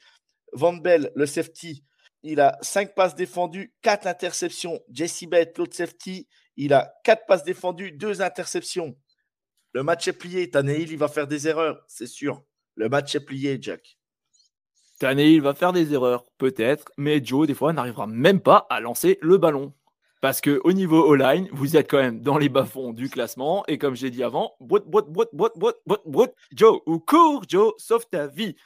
Van 0.53 0.73
Bell, 0.73 1.11
le 1.15 1.25
safety, 1.25 1.83
il 2.23 2.39
a 2.39 2.57
5 2.61 2.95
passes 2.95 3.15
défendues, 3.15 3.73
4 3.81 4.07
interceptions. 4.07 4.79
Jesse 4.91 5.25
Bett, 5.25 5.57
l'autre 5.57 5.75
safety, 5.75 6.27
il 6.57 6.73
a 6.73 6.93
4 7.03 7.25
passes 7.25 7.43
défendues, 7.43 7.91
2 7.91 8.21
interceptions. 8.21 8.97
Le 9.73 9.83
match 9.83 10.07
est 10.07 10.13
plié. 10.13 10.49
Tannehill, 10.49 10.91
il 10.91 10.97
va 10.97 11.07
faire 11.07 11.27
des 11.27 11.47
erreurs, 11.47 11.83
c'est 11.87 12.07
sûr. 12.07 12.43
Le 12.75 12.89
match 12.89 13.15
est 13.15 13.25
plié, 13.25 13.57
Jack. 13.61 13.97
Tannehill 14.99 15.41
va 15.41 15.53
faire 15.53 15.71
des 15.71 15.93
erreurs, 15.93 16.25
peut-être, 16.37 16.91
mais 16.97 17.23
Joe, 17.23 17.47
des 17.47 17.53
fois, 17.53 17.71
n'arrivera 17.71 18.07
même 18.07 18.41
pas 18.41 18.67
à 18.69 18.79
lancer 18.79 19.17
le 19.21 19.37
ballon. 19.37 19.73
Parce 20.21 20.41
que 20.41 20.59
au 20.65 20.73
niveau 20.73 21.01
O-line, 21.07 21.47
vous 21.53 21.77
êtes 21.77 21.89
quand 21.89 22.01
même 22.01 22.19
dans 22.19 22.37
les 22.37 22.49
bas-fonds 22.49 22.91
du 22.91 23.09
classement. 23.09 23.63
Et 23.69 23.77
comme 23.77 23.95
j'ai 23.95 24.09
dit 24.09 24.21
avant, 24.21 24.53
bout, 24.59 24.83
bout, 24.85 25.05
bout, 25.07 26.33
Joe, 26.51 26.81
ou 26.85 26.99
cours, 26.99 27.43
Joe, 27.47 27.73
sauve 27.77 28.05
ta 28.09 28.27
vie. 28.27 28.57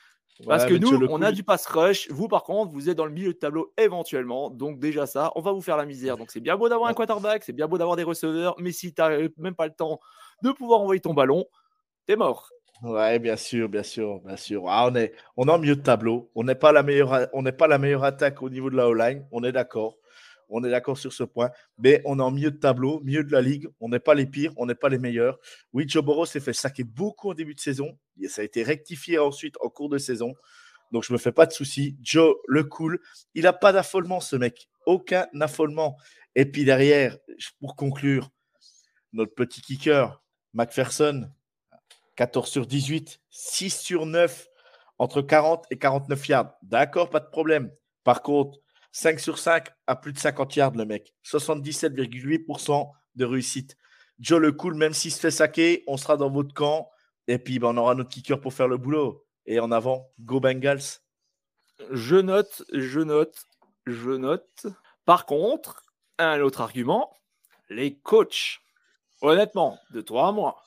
Parce 0.45 0.65
que 0.65 0.73
nous, 0.73 1.05
on 1.09 1.21
a 1.21 1.31
du 1.31 1.43
pass 1.43 1.65
rush. 1.67 2.09
Vous, 2.09 2.27
par 2.27 2.43
contre, 2.43 2.71
vous 2.71 2.89
êtes 2.89 2.97
dans 2.97 3.05
le 3.05 3.11
milieu 3.11 3.33
de 3.33 3.37
tableau 3.37 3.71
éventuellement. 3.77 4.49
Donc, 4.49 4.79
déjà, 4.79 5.05
ça, 5.05 5.31
on 5.35 5.41
va 5.41 5.51
vous 5.51 5.61
faire 5.61 5.77
la 5.77 5.85
misère. 5.85 6.17
Donc, 6.17 6.31
c'est 6.31 6.39
bien 6.39 6.57
beau 6.57 6.69
d'avoir 6.69 6.89
un 6.89 6.93
quarterback, 6.93 7.43
c'est 7.43 7.53
bien 7.53 7.67
beau 7.67 7.77
d'avoir 7.77 7.95
des 7.95 8.03
receveurs. 8.03 8.55
Mais 8.59 8.71
si 8.71 8.93
tu 8.93 9.01
n'as 9.01 9.27
même 9.37 9.55
pas 9.55 9.67
le 9.67 9.73
temps 9.73 9.99
de 10.41 10.51
pouvoir 10.51 10.81
envoyer 10.81 11.01
ton 11.01 11.13
ballon, 11.13 11.45
t'es 12.05 12.15
mort. 12.15 12.49
Ouais, 12.81 13.19
bien 13.19 13.37
sûr, 13.37 13.69
bien 13.69 13.83
sûr, 13.83 14.19
bien 14.25 14.35
sûr. 14.35 14.63
Ah, 14.67 14.89
on, 14.91 14.95
est, 14.95 15.13
on 15.37 15.47
est 15.47 15.51
en 15.51 15.59
milieu 15.59 15.75
de 15.75 15.81
tableau. 15.81 16.29
On 16.35 16.43
n'est 16.43 16.55
pas, 16.55 16.71
la 16.71 16.83
meilleure, 16.83 17.27
on 17.31 17.43
pas 17.43 17.67
la 17.67 17.77
meilleure 17.77 18.03
attaque 18.03 18.41
au 18.41 18.49
niveau 18.49 18.69
de 18.69 18.75
la 18.75 18.89
O-line. 18.89 19.25
On 19.31 19.43
est 19.43 19.51
d'accord. 19.51 19.95
On 20.49 20.63
est 20.63 20.69
d'accord 20.69 20.97
sur 20.97 21.13
ce 21.13 21.23
point. 21.23 21.49
Mais 21.77 22.01
on 22.05 22.19
est 22.19 22.21
en 22.23 22.31
milieu 22.31 22.51
de 22.51 22.57
tableau, 22.57 23.01
milieu 23.01 23.23
de 23.23 23.31
la 23.31 23.41
ligue. 23.41 23.67
On 23.79 23.89
n'est 23.89 23.99
pas 23.99 24.13
les 24.15 24.25
pires, 24.25 24.53
on 24.57 24.65
n'est 24.65 24.75
pas 24.75 24.89
les 24.89 24.99
meilleurs. 24.99 25.39
Oui, 25.73 25.85
Joe 25.87 26.03
Burrow 26.03 26.25
s'est 26.25 26.39
fait 26.39 26.53
saquer 26.53 26.83
beaucoup 26.83 27.29
au 27.29 27.33
début 27.33 27.55
de 27.55 27.59
saison. 27.59 27.97
Ça 28.27 28.41
a 28.41 28.45
été 28.45 28.63
rectifié 28.63 29.17
ensuite 29.19 29.55
en 29.61 29.69
cours 29.69 29.89
de 29.89 29.97
saison. 29.97 30.33
Donc, 30.91 31.03
je 31.03 31.11
ne 31.11 31.17
me 31.17 31.21
fais 31.21 31.31
pas 31.31 31.45
de 31.45 31.51
soucis. 31.51 31.97
Joe, 32.01 32.35
le 32.47 32.63
cool. 32.63 32.99
Il 33.33 33.43
n'a 33.43 33.53
pas 33.53 33.73
d'affolement, 33.73 34.19
ce 34.19 34.35
mec. 34.35 34.69
Aucun 34.85 35.27
affolement. 35.39 35.97
Et 36.35 36.45
puis 36.45 36.65
derrière, 36.65 37.17
pour 37.59 37.75
conclure, 37.75 38.29
notre 39.11 39.33
petit 39.33 39.61
kicker, 39.61 40.21
McPherson, 40.53 41.29
14 42.15 42.49
sur 42.49 42.67
18, 42.67 43.21
6 43.29 43.79
sur 43.79 44.05
9 44.05 44.47
entre 44.99 45.21
40 45.21 45.65
et 45.71 45.77
49 45.77 46.27
yards. 46.27 46.53
D'accord, 46.61 47.09
pas 47.09 47.19
de 47.19 47.29
problème. 47.29 47.71
Par 48.03 48.21
contre, 48.21 48.59
5 48.93 49.19
sur 49.19 49.39
5 49.39 49.69
à 49.87 49.95
plus 49.95 50.13
de 50.13 50.19
50 50.19 50.55
yards, 50.55 50.75
le 50.75 50.85
mec. 50.85 51.13
77,8% 51.25 52.91
de 53.15 53.25
réussite. 53.25 53.75
Joe 54.19 54.39
le 54.39 54.51
cool, 54.51 54.75
même 54.75 54.93
s'il 54.93 55.11
se 55.11 55.19
fait 55.19 55.31
saquer, 55.31 55.83
on 55.87 55.97
sera 55.97 56.15
dans 56.15 56.29
votre 56.29 56.53
camp. 56.53 56.89
Et 57.27 57.39
puis, 57.39 57.57
ben, 57.59 57.69
on 57.69 57.77
aura 57.77 57.95
notre 57.95 58.11
kicker 58.11 58.39
pour 58.39 58.53
faire 58.53 58.67
le 58.67 58.77
boulot. 58.77 59.25
Et 59.47 59.59
en 59.59 59.71
avant, 59.71 60.09
go 60.19 60.39
Bengals. 60.39 61.01
Je 61.89 62.17
note, 62.17 62.63
je 62.71 62.99
note, 62.99 63.45
je 63.87 64.11
note. 64.11 64.67
Par 65.05 65.25
contre, 65.25 65.83
un 66.19 66.39
autre 66.41 66.61
argument, 66.61 67.11
les 67.69 67.97
coachs. 67.97 68.59
Honnêtement, 69.21 69.79
de 69.89 70.01
toi 70.01 70.27
à 70.27 70.31
moi, 70.31 70.61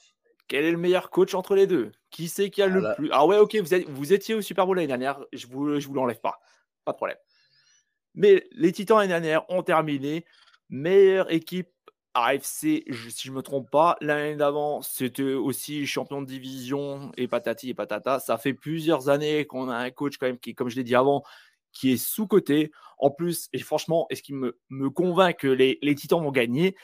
quel 0.49 0.65
est 0.65 0.73
le 0.73 0.79
meilleur 0.79 1.11
coach 1.11 1.35
entre 1.35 1.55
les 1.55 1.69
deux? 1.69 1.93
Qui 2.11 2.27
c'est 2.27 2.51
qui 2.51 2.61
a 2.61 2.67
le 2.67 2.95
plus? 2.97 3.09
Ah 3.13 3.25
ouais, 3.25 3.39
ok, 3.39 3.57
vous, 3.57 3.77
vous, 3.89 4.13
étiez 4.13 4.35
au 4.35 4.41
Super 4.41 4.67
Bowl 4.67 4.77
l'année 4.77 4.89
dernière, 4.89 5.21
je 5.33 5.47
vous, 5.47 5.79
je 5.79 5.87
vous 5.87 5.95
l'enlève 5.95 6.21
pas, 6.21 6.41
pas 6.85 6.93
de 6.93 6.97
problème. 6.97 7.19
Mais 8.17 8.47
les 8.53 8.73
Titans 8.73 8.99
l'année 8.99 9.09
dernière 9.09 9.49
ont 9.51 9.63
terminé 9.63 10.25
meilleure 10.69 11.31
équipe 11.31 11.69
AFC, 12.15 12.83
si 12.91 13.25
je 13.25 13.31
ne 13.31 13.37
me 13.37 13.43
trompe 13.43 13.71
pas. 13.71 13.97
L'année 14.01 14.37
d'avant, 14.37 14.81
c'était 14.81 15.23
aussi 15.35 15.87
champion 15.87 16.23
de 16.23 16.27
division 16.27 17.13
et 17.17 17.29
patati 17.29 17.71
et 17.71 17.75
patata. 17.75 18.19
Ça 18.21 18.39
fait 18.39 18.55
plusieurs 18.55 19.11
années 19.11 19.45
qu'on 19.45 19.69
a 19.69 19.77
un 19.77 19.91
coach 19.91 20.17
quand 20.17 20.27
même 20.27 20.39
qui, 20.39 20.55
comme 20.55 20.71
je 20.71 20.77
l'ai 20.77 20.85
dit 20.85 20.95
avant, 20.95 21.23
qui 21.73 21.93
est 21.93 21.99
sous-coté. 21.99 22.73
En 22.99 23.11
plus, 23.11 23.49
et 23.53 23.59
franchement, 23.59 24.07
est-ce 24.09 24.23
qu'il 24.23 24.37
me, 24.37 24.59
me 24.71 24.89
convainc 24.89 25.37
que 25.37 25.47
les, 25.47 25.79
les 25.83 25.95
Titans 25.95 26.23
vont 26.23 26.31
gagner? 26.33 26.75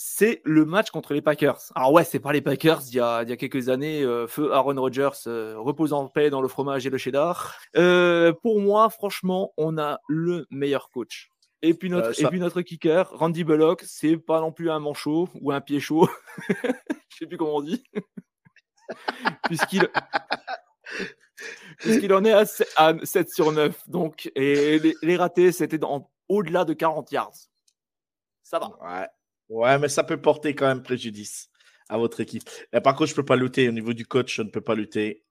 C'est 0.00 0.40
le 0.44 0.64
match 0.64 0.90
contre 0.90 1.12
les 1.12 1.20
Packers. 1.20 1.58
Alors 1.74 1.92
ouais, 1.92 2.04
c'est 2.04 2.20
pas 2.20 2.32
les 2.32 2.40
Packers 2.40 2.82
il 2.86 2.94
y 2.94 3.00
a, 3.00 3.24
il 3.24 3.28
y 3.28 3.32
a 3.32 3.36
quelques 3.36 3.68
années, 3.68 4.04
euh, 4.04 4.28
feu 4.28 4.52
Aaron 4.54 4.80
Rodgers, 4.80 5.26
euh, 5.26 5.56
repose 5.58 5.92
en 5.92 6.06
paix 6.06 6.30
dans 6.30 6.40
le 6.40 6.46
fromage 6.46 6.86
et 6.86 6.90
le 6.90 6.98
cheddar. 6.98 7.58
Euh, 7.76 8.32
pour 8.32 8.60
moi, 8.60 8.90
franchement, 8.90 9.52
on 9.56 9.76
a 9.76 9.98
le 10.08 10.46
meilleur 10.50 10.90
coach. 10.90 11.30
Et 11.62 11.74
puis 11.74 11.90
notre, 11.90 12.18
et 12.18 12.26
puis 12.28 12.38
notre 12.38 12.62
kicker, 12.62 13.10
Randy 13.10 13.42
Bullock, 13.42 13.82
c'est 13.84 14.16
pas 14.16 14.40
non 14.40 14.52
plus 14.52 14.70
un 14.70 14.78
manchot 14.78 15.28
ou 15.40 15.50
un 15.50 15.60
pied 15.60 15.80
chaud. 15.80 16.08
Je 17.08 17.16
sais 17.18 17.26
plus 17.26 17.36
comment 17.36 17.56
on 17.56 17.62
dit. 17.62 17.82
Puisqu'il 19.44 19.90
puisqu'il 21.78 22.12
en 22.14 22.24
est 22.24 22.32
à 22.32 22.44
7 23.04 23.30
sur 23.30 23.50
9. 23.50 23.88
Donc, 23.88 24.30
et 24.36 24.78
les, 25.02 25.16
ratés, 25.16 25.50
c'était 25.50 25.80
au-delà 26.28 26.64
de 26.64 26.72
40 26.72 27.10
yards. 27.10 27.34
Ça 28.44 28.58
va. 28.58 28.70
Ouais. 28.80 29.08
Ouais, 29.48 29.78
mais 29.78 29.88
ça 29.88 30.04
peut 30.04 30.20
porter 30.20 30.54
quand 30.54 30.66
même 30.66 30.82
préjudice 30.82 31.50
à 31.88 31.96
votre 31.96 32.20
équipe. 32.20 32.48
Et 32.72 32.80
par 32.80 32.94
contre, 32.94 33.06
je 33.06 33.12
ne 33.14 33.16
peux 33.16 33.24
pas 33.24 33.36
lutter. 33.36 33.68
Au 33.68 33.72
niveau 33.72 33.92
du 33.92 34.06
coach, 34.06 34.36
je 34.36 34.42
ne 34.42 34.50
peux 34.50 34.60
pas 34.60 34.74
lutter. 34.74 35.24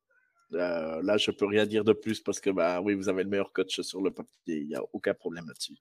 Euh, 0.53 1.01
là, 1.03 1.17
je 1.17 1.29
ne 1.29 1.35
peux 1.35 1.45
rien 1.45 1.65
dire 1.65 1.83
de 1.83 1.93
plus 1.93 2.21
parce 2.21 2.39
que, 2.39 2.49
bah 2.49 2.81
oui, 2.81 2.93
vous 2.95 3.09
avez 3.09 3.23
le 3.23 3.29
meilleur 3.29 3.51
coach 3.51 3.81
sur 3.81 4.01
le 4.01 4.11
papier. 4.11 4.31
Il 4.47 4.67
n'y 4.67 4.75
a 4.75 4.81
aucun 4.93 5.13
problème 5.13 5.45
là-dessus. 5.47 5.75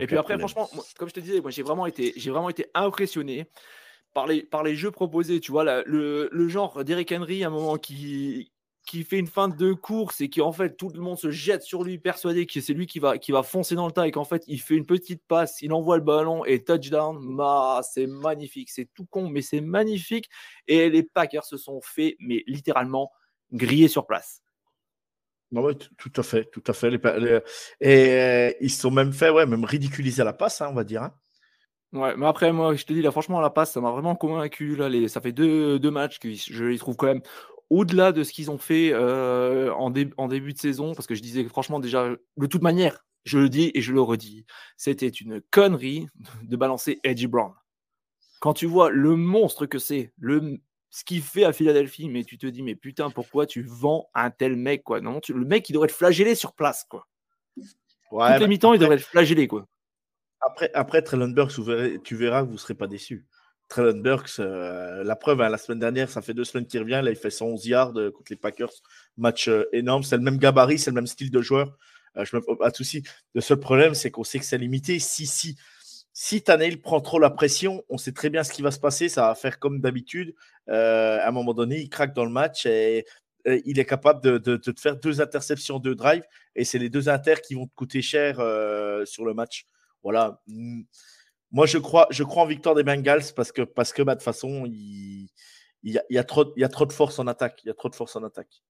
Et 0.00 0.06
puis 0.06 0.16
après, 0.16 0.38
franchement, 0.38 0.68
comme 0.98 1.08
je 1.08 1.14
te 1.14 1.20
disais, 1.20 1.40
moi, 1.40 1.50
j'ai 1.50 1.62
vraiment 1.62 1.86
été, 1.86 2.12
vraiment 2.26 2.50
été 2.50 2.66
impressionné 2.74 3.46
par 4.12 4.26
les, 4.26 4.42
par 4.42 4.62
les 4.62 4.76
jeux 4.76 4.90
proposés. 4.90 5.40
Tu 5.40 5.52
vois, 5.52 5.64
le, 5.86 6.28
le, 6.30 6.48
genre 6.48 6.84
d'Eric 6.84 7.12
Henry, 7.12 7.44
à 7.44 7.46
un 7.46 7.50
moment, 7.50 7.78
qui, 7.78 8.51
qui 8.84 9.04
fait 9.04 9.18
une 9.18 9.26
fin 9.26 9.48
de 9.48 9.72
course 9.72 10.20
et 10.20 10.28
qui 10.28 10.40
en 10.40 10.52
fait 10.52 10.76
tout 10.76 10.88
le 10.88 11.00
monde 11.00 11.18
se 11.18 11.30
jette 11.30 11.62
sur 11.62 11.84
lui 11.84 11.98
persuadé 11.98 12.46
que 12.46 12.60
c'est 12.60 12.72
lui 12.72 12.86
qui 12.86 12.98
va, 12.98 13.18
qui 13.18 13.30
va 13.32 13.42
foncer 13.42 13.74
dans 13.74 13.86
le 13.86 13.92
tas 13.92 14.06
et 14.06 14.10
qu'en 14.10 14.24
fait 14.24 14.42
il 14.48 14.60
fait 14.60 14.74
une 14.74 14.86
petite 14.86 15.22
passe, 15.28 15.62
il 15.62 15.72
envoie 15.72 15.96
le 15.96 16.02
ballon 16.02 16.44
et 16.44 16.64
touchdown, 16.64 17.36
bah, 17.36 17.80
c'est 17.88 18.06
magnifique, 18.06 18.70
c'est 18.70 18.88
tout 18.92 19.06
con 19.06 19.28
mais 19.28 19.42
c'est 19.42 19.60
magnifique 19.60 20.28
et 20.66 20.90
les 20.90 21.02
Packers 21.02 21.44
se 21.44 21.56
sont 21.56 21.80
fait 21.80 22.16
mais 22.18 22.42
littéralement 22.46 23.10
griller 23.52 23.88
sur 23.88 24.06
place. 24.06 24.42
Bah 25.52 25.60
tout 25.98 26.12
à 26.16 26.22
fait, 26.22 26.46
tout 26.46 26.64
à 26.66 26.72
fait. 26.72 26.94
et 27.80 28.10
euh, 28.10 28.52
ils 28.60 28.70
se 28.70 28.80
sont 28.80 28.90
même 28.90 29.12
fait, 29.12 29.28
ouais, 29.28 29.44
même 29.44 29.66
ridiculiser 29.66 30.24
la 30.24 30.32
passe, 30.32 30.62
hein, 30.62 30.68
on 30.70 30.74
va 30.74 30.82
dire. 30.82 31.02
Hein. 31.02 31.14
Ouais, 31.92 32.16
mais 32.16 32.26
après, 32.26 32.54
moi, 32.54 32.74
je 32.74 32.86
te 32.86 32.92
dis, 32.94 33.02
là, 33.02 33.10
franchement, 33.10 33.38
la 33.38 33.50
passe, 33.50 33.72
ça 33.72 33.80
m'a 33.82 33.90
vraiment 33.90 34.16
convaincu. 34.16 34.76
Là, 34.76 34.88
les... 34.88 35.08
Ça 35.08 35.20
fait 35.20 35.32
deux, 35.32 35.78
deux 35.78 35.90
matchs 35.90 36.18
que 36.18 36.32
je 36.32 36.64
les 36.64 36.78
trouve 36.78 36.96
quand 36.96 37.06
même 37.06 37.20
au-delà 37.72 38.12
de 38.12 38.22
ce 38.22 38.32
qu'ils 38.32 38.50
ont 38.50 38.58
fait 38.58 38.92
euh, 38.92 39.72
en, 39.72 39.90
en, 40.18 40.28
début 40.28 40.52
de 40.52 40.58
saison, 40.58 40.94
parce 40.94 41.06
que 41.06 41.14
je 41.14 41.22
disais 41.22 41.42
franchement 41.44 41.80
déjà, 41.80 42.10
de 42.36 42.46
toute 42.46 42.60
manière, 42.60 43.02
je 43.24 43.38
le 43.38 43.48
dis 43.48 43.70
et 43.72 43.80
je 43.80 43.94
le 43.94 44.02
redis, 44.02 44.44
c'était 44.76 45.08
une 45.08 45.40
connerie 45.50 46.06
de 46.42 46.56
balancer 46.56 47.00
Edgy 47.02 47.28
Brown. 47.28 47.54
Quand 48.40 48.52
tu 48.52 48.66
vois 48.66 48.90
le 48.90 49.16
monstre 49.16 49.64
que 49.64 49.78
c'est, 49.78 50.12
le 50.18 50.60
ce 50.90 51.04
qu'il 51.04 51.22
fait 51.22 51.44
à 51.44 51.54
Philadelphie, 51.54 52.10
mais 52.10 52.24
tu 52.24 52.36
te 52.36 52.46
dis, 52.46 52.62
mais 52.62 52.74
putain, 52.74 53.08
pourquoi 53.08 53.46
tu 53.46 53.62
vends 53.62 54.10
un 54.12 54.30
tel 54.30 54.56
mec, 54.56 54.82
quoi? 54.82 55.00
Non, 55.00 55.20
le 55.26 55.44
mec, 55.46 55.66
il 55.70 55.72
devrait 55.72 55.86
être 55.86 55.94
flagellé 55.94 56.34
sur 56.34 56.52
place, 56.52 56.84
quoi. 56.84 57.08
Ouais, 58.10 58.32
Toutes 58.32 58.42
les 58.42 58.48
mi-temps, 58.48 58.74
il 58.74 58.80
devrait 58.80 58.96
être 58.96 59.06
flagellé, 59.06 59.48
quoi. 59.48 59.66
Après, 60.42 60.70
après 60.74 61.00
Trellenberg, 61.00 61.50
tu 62.04 62.14
verras 62.14 62.42
que 62.42 62.48
vous 62.48 62.52
ne 62.52 62.58
serez 62.58 62.74
pas 62.74 62.88
déçus. 62.88 63.26
Burks, 63.80 64.38
euh, 64.38 65.02
la 65.04 65.16
preuve, 65.16 65.40
hein, 65.40 65.48
la 65.48 65.58
semaine 65.58 65.78
dernière, 65.78 66.10
ça 66.10 66.22
fait 66.22 66.34
deux 66.34 66.44
semaines 66.44 66.66
qu'il 66.66 66.80
revient. 66.80 67.00
Là, 67.02 67.10
il 67.10 67.16
fait 67.16 67.30
111 67.30 67.66
yards 67.66 67.96
euh, 67.96 68.10
contre 68.10 68.30
les 68.30 68.36
Packers. 68.36 68.72
Match 69.16 69.48
euh, 69.48 69.64
énorme. 69.72 70.02
C'est 70.02 70.16
le 70.16 70.22
même 70.22 70.38
gabarit, 70.38 70.78
c'est 70.78 70.90
le 70.90 70.94
même 70.94 71.06
style 71.06 71.30
de 71.30 71.40
joueur. 71.42 71.76
je 72.16 72.36
me 72.36 72.56
pas 72.56 72.70
de 72.70 72.76
souci. 72.76 73.02
Le 73.34 73.40
seul 73.40 73.58
problème, 73.58 73.94
c'est 73.94 74.10
qu'on 74.10 74.24
sait 74.24 74.38
que 74.38 74.44
c'est 74.44 74.58
limité. 74.58 74.98
Si, 74.98 75.26
si, 75.26 75.56
si 76.12 76.42
prend 76.82 77.00
trop 77.00 77.18
la 77.18 77.30
pression, 77.30 77.84
on 77.88 77.98
sait 77.98 78.12
très 78.12 78.30
bien 78.30 78.44
ce 78.44 78.52
qui 78.52 78.62
va 78.62 78.70
se 78.70 78.80
passer. 78.80 79.08
Ça 79.08 79.28
va 79.28 79.34
faire 79.34 79.58
comme 79.58 79.80
d'habitude. 79.80 80.34
à 80.68 81.26
un 81.26 81.32
moment 81.32 81.54
donné, 81.54 81.80
il 81.80 81.88
craque 81.88 82.14
dans 82.14 82.24
le 82.24 82.32
match 82.32 82.66
et, 82.66 83.04
il 83.44 83.80
est 83.80 83.84
capable 83.84 84.22
de, 84.22 84.38
de, 84.38 84.56
te 84.56 84.80
faire 84.80 84.96
deux 84.96 85.20
interceptions, 85.20 85.80
deux 85.80 85.96
drives. 85.96 86.22
Et 86.54 86.64
c'est 86.64 86.78
les 86.78 86.90
deux 86.90 87.08
inters 87.08 87.40
qui 87.40 87.54
vont 87.54 87.66
te 87.66 87.74
coûter 87.74 88.02
cher 88.02 88.36
sur 89.04 89.24
le 89.24 89.34
match. 89.34 89.66
Voilà. 90.02 90.40
Moi, 91.52 91.66
je 91.66 91.78
crois, 91.78 92.06
je 92.10 92.24
crois 92.24 92.42
en 92.42 92.46
victoire 92.46 92.74
des 92.74 92.82
Bengals 92.82 93.34
parce 93.36 93.52
que, 93.52 93.62
parce 93.62 93.92
que 93.92 94.02
bah, 94.02 94.14
de 94.14 94.20
toute 94.20 94.24
façon, 94.24 94.64
il, 94.66 95.28
il, 95.82 96.02
y 96.08 96.18
a, 96.18 96.24
trop, 96.24 96.52
il 96.56 96.60
y 96.60 96.64
a 96.64 96.68
trop 96.68 96.86
de 96.86 96.92
force 96.92 97.18
en 97.18 97.26
attaque. 97.26 97.60
Il 97.64 97.68
y 97.68 97.70
a 97.70 97.74
trop 97.74 97.88
de 97.88 97.94
force 97.94 98.16
en 98.16 98.24
attaque. 98.24 98.62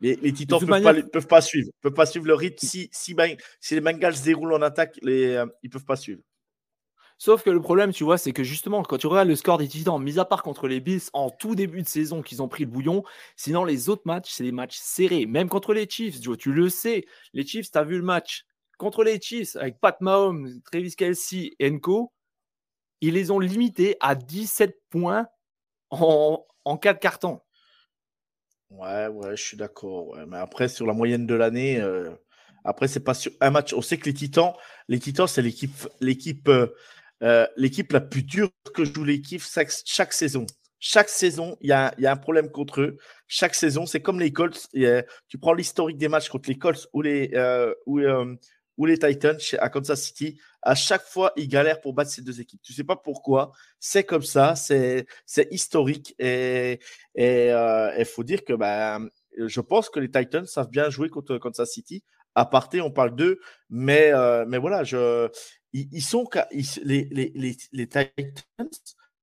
Les, 0.00 0.16
les 0.16 0.32
Titans 0.32 0.60
ne 0.60 0.66
peuvent, 0.66 0.82
pas, 0.82 0.94
peuvent 0.94 1.26
pas 1.26 1.40
suivre. 1.42 1.70
peuvent 1.82 1.92
pas 1.92 2.06
suivre 2.06 2.26
le 2.26 2.34
rythme. 2.34 2.66
Si, 2.66 2.88
si, 2.92 3.14
si 3.60 3.74
les 3.74 3.80
Bengals 3.80 4.22
déroulent 4.24 4.54
en 4.54 4.62
attaque, 4.62 4.98
les, 5.02 5.34
euh, 5.34 5.46
ils 5.62 5.66
ne 5.66 5.72
peuvent 5.72 5.84
pas 5.84 5.96
suivre. 5.96 6.22
Sauf 7.18 7.42
que 7.42 7.50
le 7.50 7.60
problème, 7.60 7.92
tu 7.92 8.02
vois, 8.02 8.16
c'est 8.16 8.32
que 8.32 8.42
justement, 8.42 8.82
quand 8.82 8.96
tu 8.96 9.06
regardes 9.06 9.28
le 9.28 9.36
score 9.36 9.58
des 9.58 9.68
Titans, 9.68 10.02
mis 10.02 10.18
à 10.18 10.24
part 10.24 10.42
contre 10.42 10.68
les 10.68 10.80
Bills 10.80 11.02
en 11.12 11.28
tout 11.28 11.54
début 11.54 11.82
de 11.82 11.86
saison 11.86 12.22
qu'ils 12.22 12.40
ont 12.40 12.48
pris 12.48 12.64
le 12.64 12.70
bouillon, 12.70 13.04
sinon 13.36 13.64
les 13.64 13.90
autres 13.90 14.04
matchs, 14.06 14.30
c'est 14.30 14.44
des 14.44 14.52
matchs 14.52 14.78
serrés. 14.78 15.26
Même 15.26 15.50
contre 15.50 15.74
les 15.74 15.86
Chiefs, 15.86 16.18
tu 16.38 16.52
le 16.52 16.70
sais. 16.70 17.04
Les 17.34 17.44
Chiefs, 17.44 17.70
tu 17.70 17.76
as 17.76 17.84
vu 17.84 17.98
le 17.98 18.02
match 18.02 18.46
contre 18.80 19.04
les 19.04 19.20
Chiefs 19.20 19.56
avec 19.56 19.78
Pat 19.78 20.00
Mahomes, 20.00 20.62
Travis 20.62 20.96
Kelsey 20.96 21.52
et 21.58 21.70
Enco, 21.70 22.14
ils 23.02 23.12
les 23.12 23.30
ont 23.30 23.38
limités 23.38 23.96
à 24.00 24.14
17 24.14 24.74
points 24.88 25.26
en, 25.90 26.42
en 26.64 26.76
4 26.78 26.98
cartons. 26.98 27.40
Ouais, 28.70 29.06
ouais, 29.08 29.36
je 29.36 29.42
suis 29.42 29.56
d'accord. 29.58 30.16
Mais 30.26 30.38
après, 30.38 30.68
sur 30.68 30.86
la 30.86 30.94
moyenne 30.94 31.26
de 31.26 31.34
l'année, 31.34 31.78
euh, 31.78 32.10
après, 32.64 32.88
c'est 32.88 33.04
pas 33.04 33.12
sur 33.12 33.32
un 33.42 33.50
match. 33.50 33.74
On 33.74 33.82
sait 33.82 33.98
que 33.98 34.06
les 34.06 34.14
Titans, 34.14 34.54
les 34.88 34.98
Titans, 34.98 35.26
c'est 35.26 35.42
l'équipe, 35.42 35.86
l'équipe, 36.00 36.48
euh, 36.48 36.74
euh, 37.22 37.46
l'équipe 37.58 37.92
la 37.92 38.00
plus 38.00 38.22
dure 38.22 38.48
que 38.74 38.86
joue 38.86 39.04
l'équipe 39.04 39.42
chaque, 39.42 39.72
chaque 39.84 40.14
saison. 40.14 40.46
Chaque 40.78 41.10
saison, 41.10 41.58
il 41.60 41.68
y 41.68 41.72
a, 41.72 41.92
un 41.98 42.16
problème 42.16 42.50
contre 42.50 42.80
eux. 42.80 42.96
Chaque 43.26 43.54
saison, 43.54 43.84
c'est 43.84 44.00
comme 44.00 44.18
les 44.18 44.32
Colts. 44.32 44.66
tu 45.28 45.38
prends 45.38 45.52
l'historique 45.52 45.98
des 45.98 46.08
matchs 46.08 46.30
contre 46.30 46.48
les 46.48 46.56
Colts 46.56 46.88
ou 46.94 47.02
les, 47.02 47.30
ou, 47.84 48.00
ou 48.80 48.86
les 48.86 48.98
Titans 48.98 49.36
à 49.58 49.68
Kansas 49.68 50.00
City, 50.00 50.40
à 50.62 50.74
chaque 50.74 51.04
fois, 51.04 51.34
ils 51.36 51.48
galèrent 51.48 51.82
pour 51.82 51.92
battre 51.92 52.10
ces 52.10 52.22
deux 52.22 52.40
équipes. 52.40 52.62
Tu 52.62 52.72
sais 52.72 52.82
pas 52.82 52.96
pourquoi. 52.96 53.52
C'est 53.78 54.04
comme 54.04 54.22
ça, 54.22 54.54
c'est 54.56 55.06
historique. 55.50 56.14
Et 56.18 56.80
il 57.14 57.22
euh, 57.22 58.04
faut 58.06 58.24
dire 58.24 58.42
que 58.42 58.54
ben, 58.54 59.06
je 59.36 59.60
pense 59.60 59.90
que 59.90 60.00
les 60.00 60.10
Titans 60.10 60.46
savent 60.46 60.70
bien 60.70 60.88
jouer 60.88 61.10
contre 61.10 61.36
Kansas 61.36 61.70
City. 61.70 62.02
À 62.34 62.46
parté, 62.46 62.80
on 62.80 62.90
parle 62.90 63.14
d'eux, 63.14 63.38
mais, 63.68 64.12
euh, 64.14 64.46
voilà, 64.58 64.82
ils, 65.74 66.02
sont 66.02 66.26
les, 66.82 67.56
Titans 67.86 68.70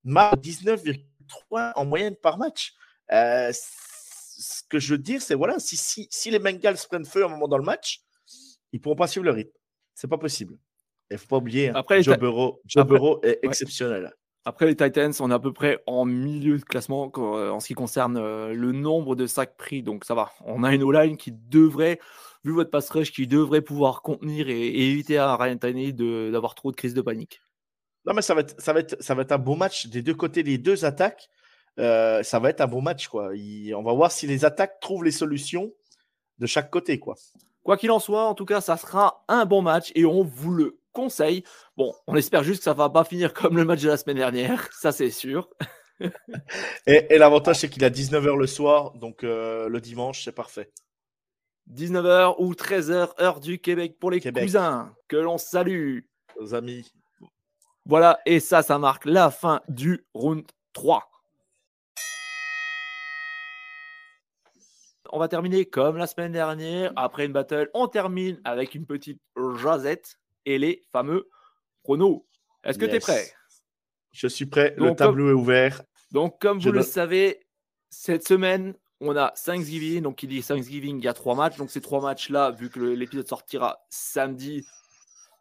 marquent 0.04 0.40
19,3 0.40 1.72
en 1.76 1.86
moyenne 1.86 2.16
par 2.16 2.38
match. 2.38 2.76
Euh, 3.12 3.52
ce 3.52 4.62
que 4.70 4.78
je 4.78 4.94
veux 4.94 5.00
dire, 5.00 5.20
c'est 5.20 5.34
voilà, 5.34 5.58
si, 5.58 5.78
si, 5.78 6.08
si 6.12 6.30
les 6.30 6.38
Bengals 6.38 6.78
prennent 6.88 7.06
feu 7.06 7.24
à 7.24 7.26
un 7.26 7.30
moment 7.30 7.48
dans 7.48 7.58
le 7.58 7.64
match, 7.64 8.04
ils 8.72 8.78
ne 8.78 8.82
pourront 8.82 8.96
pas 8.96 9.08
suivre 9.08 9.26
le 9.26 9.32
rythme. 9.32 9.58
C'est 9.94 10.08
pas 10.08 10.18
possible. 10.18 10.58
Il 11.10 11.14
ne 11.14 11.18
faut 11.18 11.28
pas 11.28 11.38
oublier, 11.38 11.70
hein, 11.70 11.74
Après, 11.76 12.04
Joe, 12.04 12.18
Burrow, 12.18 13.20
est 13.24 13.40
exceptionnel. 13.44 14.12
Après, 14.48 14.66
les 14.66 14.76
Titans, 14.76 15.12
on 15.20 15.30
est 15.30 15.34
à 15.34 15.40
peu 15.40 15.52
près 15.52 15.84
en 15.88 16.06
milieu 16.06 16.58
de 16.58 16.64
classement 16.64 17.12
euh, 17.18 17.50
en 17.50 17.60
ce 17.60 17.68
qui 17.68 17.74
concerne 17.74 18.16
euh, 18.16 18.54
le 18.54 18.72
nombre 18.72 19.16
de 19.16 19.28
sacs 19.28 19.58
pris. 19.58 19.84
Donc 19.84 20.06
ça 20.06 20.16
va. 20.16 20.32
On 20.46 20.64
a 20.64 20.74
une 20.74 20.84
O-line 20.84 21.18
qui 21.18 21.34
devrait, 21.34 22.00
vu 22.46 22.54
votre 22.54 22.70
pass 22.70 22.90
rush, 22.90 23.12
qui 23.12 23.28
devrait 23.28 23.62
pouvoir 23.62 24.02
contenir 24.02 24.48
et, 24.48 24.90
éviter 24.90 25.18
à 25.18 25.36
Ryan 25.36 25.58
Taney 25.58 25.92
d'avoir 25.92 26.56
trop 26.56 26.72
de 26.72 26.78
crise 26.78 26.94
de 26.94 27.02
panique. 27.02 27.42
Non, 28.06 28.14
mais 28.14 28.22
ça 28.22 28.36
va, 28.36 28.40
être, 28.40 28.56
ça, 28.58 28.72
va 28.72 28.80
être, 28.80 28.96
ça 29.02 29.16
va 29.16 29.24
être 29.24 29.34
un 29.34 29.38
beau 29.38 29.56
match 29.56 29.88
des 29.88 30.02
deux 30.02 30.16
côtés, 30.16 30.44
les 30.44 30.58
deux 30.58 30.86
attaques. 30.86 31.28
Euh, 31.78 32.24
ça 32.24 32.40
va 32.40 32.50
être 32.50 32.62
un 32.62 32.68
beau 32.68 32.80
match. 32.80 33.10
Quoi. 33.10 33.32
on 33.76 33.84
va 33.84 33.94
voir 33.94 34.14
si 34.14 34.28
les 34.28 34.46
attaques 34.46 34.80
trouvent 34.80 35.04
les 35.04 35.12
solutions 35.12 35.74
de 36.40 36.46
chaque 36.46 36.70
côté, 36.70 37.00
quoi. 37.00 37.16
Quoi 37.68 37.76
qu'il 37.76 37.92
en 37.92 38.00
soit, 38.00 38.24
en 38.24 38.34
tout 38.34 38.46
cas, 38.46 38.62
ça 38.62 38.78
sera 38.78 39.26
un 39.28 39.44
bon 39.44 39.62
match 39.62 39.92
et 39.94 40.06
on 40.06 40.24
vous 40.24 40.54
le 40.54 40.80
conseille. 40.94 41.44
Bon, 41.76 41.94
on 42.08 42.16
espère 42.16 42.42
juste 42.42 42.60
que 42.60 42.64
ça 42.64 42.72
va 42.72 42.90
pas 42.90 43.04
finir 43.04 43.34
comme 43.34 43.58
le 43.58 43.66
match 43.66 43.82
de 43.82 43.90
la 43.90 43.98
semaine 43.98 44.16
dernière, 44.16 44.70
ça 44.80 44.94
c'est 44.94 45.10
sûr. 45.10 45.50
et, 46.88 47.18
l'avantage, 47.18 47.58
c'est 47.58 47.68
qu'il 47.68 47.84
a 47.84 47.90
19h 47.90 48.38
le 48.38 48.48
soir, 48.48 48.94
donc 48.94 49.26
euh, 49.26 49.68
le 49.68 49.82
dimanche, 49.82 50.24
c'est 50.24 50.32
parfait. 50.32 50.72
19h 51.70 52.36
ou 52.40 52.54
13h, 52.54 53.22
heure 53.22 53.42
du 53.42 53.60
Québec 53.60 53.98
pour 54.00 54.12
les 54.12 54.22
cousins, 54.22 54.96
que 55.10 55.18
l'on 55.18 55.38
salue. 55.38 56.04
Aux 56.38 56.56
amis. 56.56 56.90
Voilà, 57.86 58.22
et 58.26 58.40
ça, 58.40 58.64
ça 58.64 58.80
marque 58.80 59.04
la 59.04 59.30
fin 59.30 59.60
du 59.68 60.08
round 60.14 60.46
3. 60.72 61.04
On 65.12 65.20
va 65.20 65.28
terminer 65.28 65.66
comme 65.66 65.98
la 65.98 66.08
semaine 66.08 66.32
dernière. 66.32 66.92
Après 66.96 67.26
une 67.26 67.34
battle, 67.34 67.70
on 67.74 67.88
termine 67.88 68.40
avec 68.44 68.76
une 68.76 68.86
petite 68.86 69.22
jasette 69.58 70.18
et 70.46 70.58
les 70.58 70.82
fameux 70.92 71.30
pronos. 71.84 72.26
Est-ce 72.64 72.78
que 72.78 72.86
tu 72.86 72.96
es 72.96 73.00
prêt? 73.00 73.32
Je 74.12 74.28
suis 74.28 74.46
prêt. 74.46 74.74
le 74.78 74.96
tableau 74.96 75.30
est 75.30 75.34
ouvert. 75.34 75.84
Donc, 76.12 76.40
comme 76.40 76.60
vous 76.60 76.72
le 76.72 76.82
savez, 76.82 77.40
cette 77.90 78.28
semaine, 78.28 78.74
on 79.00 79.16
a 79.16 79.32
Thanksgiving. 79.32 80.02
Donc, 80.02 80.24
il 80.24 80.30
dit 80.30 80.42
Thanksgiving, 80.42 80.98
il 80.98 81.04
y 81.04 81.08
a 81.08 81.14
trois 81.14 81.36
matchs. 81.36 81.58
Donc, 81.58 81.70
ces 81.70 81.82
trois 81.82 82.02
matchs-là, 82.02 82.52
vu 82.52 82.70
que 82.70 82.80
l'épisode 82.80 83.28
sortira 83.28 83.86
samedi, 83.90 84.66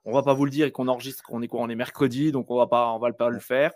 on 0.05 0.13
va 0.13 0.23
pas 0.23 0.35
vous 0.35 0.45
le 0.45 0.51
dire 0.51 0.67
et 0.67 0.73
qu'on 0.73 0.89
enregistre, 0.89 1.25
on 1.31 1.43
est 1.43 1.49
quoi? 1.49 1.61
On 1.61 1.69
est 1.69 1.75
mercredi, 1.75 2.33
donc 2.33 2.51
on 2.51 2.57
va 2.57 2.67
pas, 2.67 2.93
on 2.93 2.99
va 2.99 3.13
pas 3.13 3.29
le 3.29 3.41
faire. 3.41 3.73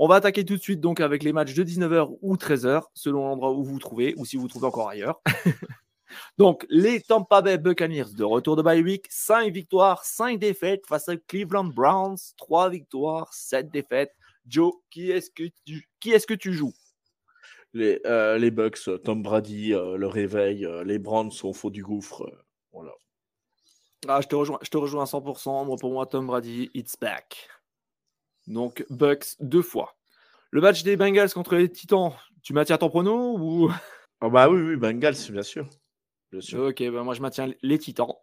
On 0.00 0.06
va 0.06 0.14
attaquer 0.14 0.44
tout 0.44 0.56
de 0.56 0.62
suite 0.62 0.80
donc 0.80 1.00
avec 1.00 1.24
les 1.24 1.32
matchs 1.32 1.54
de 1.54 1.64
19h 1.64 2.18
ou 2.22 2.36
13h, 2.36 2.84
selon 2.94 3.26
l'endroit 3.26 3.50
où 3.50 3.64
vous 3.64 3.72
vous 3.72 3.78
trouvez, 3.80 4.14
ou 4.16 4.24
si 4.24 4.36
vous 4.36 4.42
vous 4.42 4.48
trouvez 4.48 4.68
encore 4.68 4.88
ailleurs. 4.88 5.20
donc, 6.38 6.64
les 6.70 7.00
Tampa 7.00 7.42
Bay 7.42 7.58
Buccaneers 7.58 8.14
de 8.16 8.22
retour 8.22 8.54
de 8.54 8.62
bye 8.62 8.80
week, 8.80 9.06
5 9.10 9.52
victoires, 9.52 10.04
5 10.04 10.38
défaites 10.38 10.86
face 10.86 11.08
à 11.08 11.16
Cleveland 11.16 11.64
Browns, 11.64 12.16
3 12.36 12.70
victoires, 12.70 13.34
7 13.34 13.72
défaites. 13.72 14.12
Joe, 14.46 14.72
qui 14.88 15.10
est-ce 15.10 15.32
que 15.32 15.42
tu, 15.66 15.88
qui 15.98 16.12
est-ce 16.12 16.28
que 16.28 16.34
tu 16.34 16.52
joues? 16.52 16.74
Les, 17.74 18.00
euh, 18.06 18.38
les 18.38 18.52
Bucks, 18.52 18.88
Tom 19.02 19.24
Brady, 19.24 19.74
euh, 19.74 19.96
le 19.96 20.06
réveil, 20.06 20.64
euh, 20.64 20.84
les 20.84 21.00
Browns 21.00 21.32
sont 21.32 21.52
faux 21.52 21.70
du 21.70 21.82
gouffre. 21.82 22.24
voilà. 22.72 22.92
Ah, 24.06 24.20
je 24.20 24.28
te 24.28 24.36
rejoins, 24.36 24.60
je 24.62 24.70
te 24.70 24.76
rejoins 24.76 25.02
à 25.02 25.06
100%. 25.06 25.64
Moi, 25.64 25.76
pour 25.76 25.90
moi, 25.90 26.06
Tom 26.06 26.28
Brady, 26.28 26.70
it's 26.72 26.96
back. 26.96 27.48
Donc, 28.48 28.84
Bucks 28.88 29.36
deux 29.40 29.62
fois. 29.62 29.94
Le 30.50 30.60
match 30.60 30.82
des 30.82 30.96
Bengals 30.96 31.32
contre 31.32 31.54
les 31.54 31.70
Titans, 31.70 32.12
tu 32.42 32.54
maintiens 32.54 32.78
ton 32.78 32.88
prono 32.88 33.38
ou? 33.38 33.70
Oh 34.20 34.30
Bah 34.30 34.48
oui, 34.48 34.60
oui, 34.60 34.74
Bengals, 34.76 35.14
bien 35.30 35.42
sûr. 35.42 35.68
Bien 36.32 36.40
sûr. 36.40 36.64
Ok, 36.64 36.82
bah 36.90 37.04
moi 37.04 37.14
je 37.14 37.22
maintiens 37.22 37.52
les 37.62 37.78
Titans. 37.78 38.14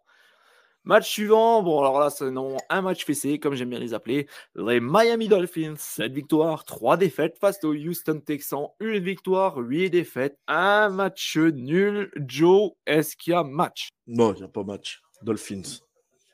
Match 0.84 1.08
suivant, 1.10 1.62
bon 1.62 1.80
alors 1.80 1.98
là 1.98 2.10
c'est 2.10 2.30
non 2.30 2.58
un 2.68 2.82
match 2.82 3.04
fessé 3.04 3.40
comme 3.40 3.54
j'aime 3.54 3.70
bien 3.70 3.78
les 3.78 3.94
appeler. 3.94 4.28
Les 4.54 4.78
Miami 4.78 5.26
Dolphins, 5.26 5.74
7 5.78 6.12
victoires, 6.12 6.64
3 6.64 6.96
défaites 6.98 7.38
face 7.38 7.64
aux 7.64 7.72
Houston 7.72 8.20
Texans, 8.20 8.68
une 8.78 8.98
victoire, 8.98 9.56
8 9.56 9.88
défaites, 9.90 10.38
un 10.46 10.90
match 10.90 11.36
nul. 11.38 12.12
Joe, 12.26 12.72
est-ce 12.86 13.16
qu'il 13.16 13.32
y 13.32 13.34
a 13.34 13.42
match? 13.42 13.88
Non, 14.06 14.34
il 14.34 14.40
n'y 14.40 14.44
a 14.44 14.48
pas 14.48 14.62
match. 14.64 15.00
Dolphins. 15.22 15.80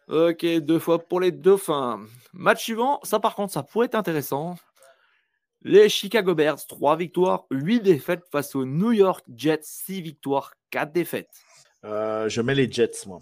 Ok, 0.09 0.45
deux 0.45 0.79
fois 0.79 0.99
pour 0.99 1.21
les 1.21 1.33
Dauphins. 1.33 2.01
Match 2.33 2.63
suivant, 2.63 3.01
ça 3.03 3.21
par 3.21 3.35
contre, 3.35 3.53
ça 3.53 3.63
pourrait 3.63 3.87
être 3.87 3.95
intéressant. 3.95 4.57
Les 5.63 5.89
Chicago 5.89 6.35
Bears, 6.35 6.67
3 6.67 6.97
victoires, 6.97 7.45
8 7.53 7.81
défaites 7.81 8.25
face 8.33 8.57
aux 8.57 8.65
New 8.65 8.91
York 8.91 9.25
Jets, 9.35 9.61
6 9.63 10.03
victoires, 10.03 10.55
4 10.71 10.93
défaites. 10.93 11.31
Euh, 11.85 12.29
je 12.29 12.41
mets 12.43 12.55
les 12.55 12.71
Jets, 12.71 13.07
moi. 13.07 13.21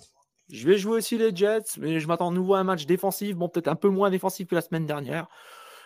Je 0.50 0.66
vais 0.66 0.78
jouer 0.78 0.98
aussi 0.98 1.18
les 1.18 1.34
Jets, 1.36 1.78
mais 1.78 2.00
je 2.00 2.08
m'attends 2.08 2.30
à 2.30 2.32
nouveau 2.32 2.54
à 2.54 2.60
un 2.60 2.64
match 2.64 2.86
défensif. 2.86 3.36
Bon, 3.36 3.48
peut-être 3.48 3.68
un 3.68 3.76
peu 3.76 3.88
moins 3.88 4.10
défensif 4.10 4.48
que 4.48 4.54
la 4.54 4.62
semaine 4.62 4.86
dernière. 4.86 5.28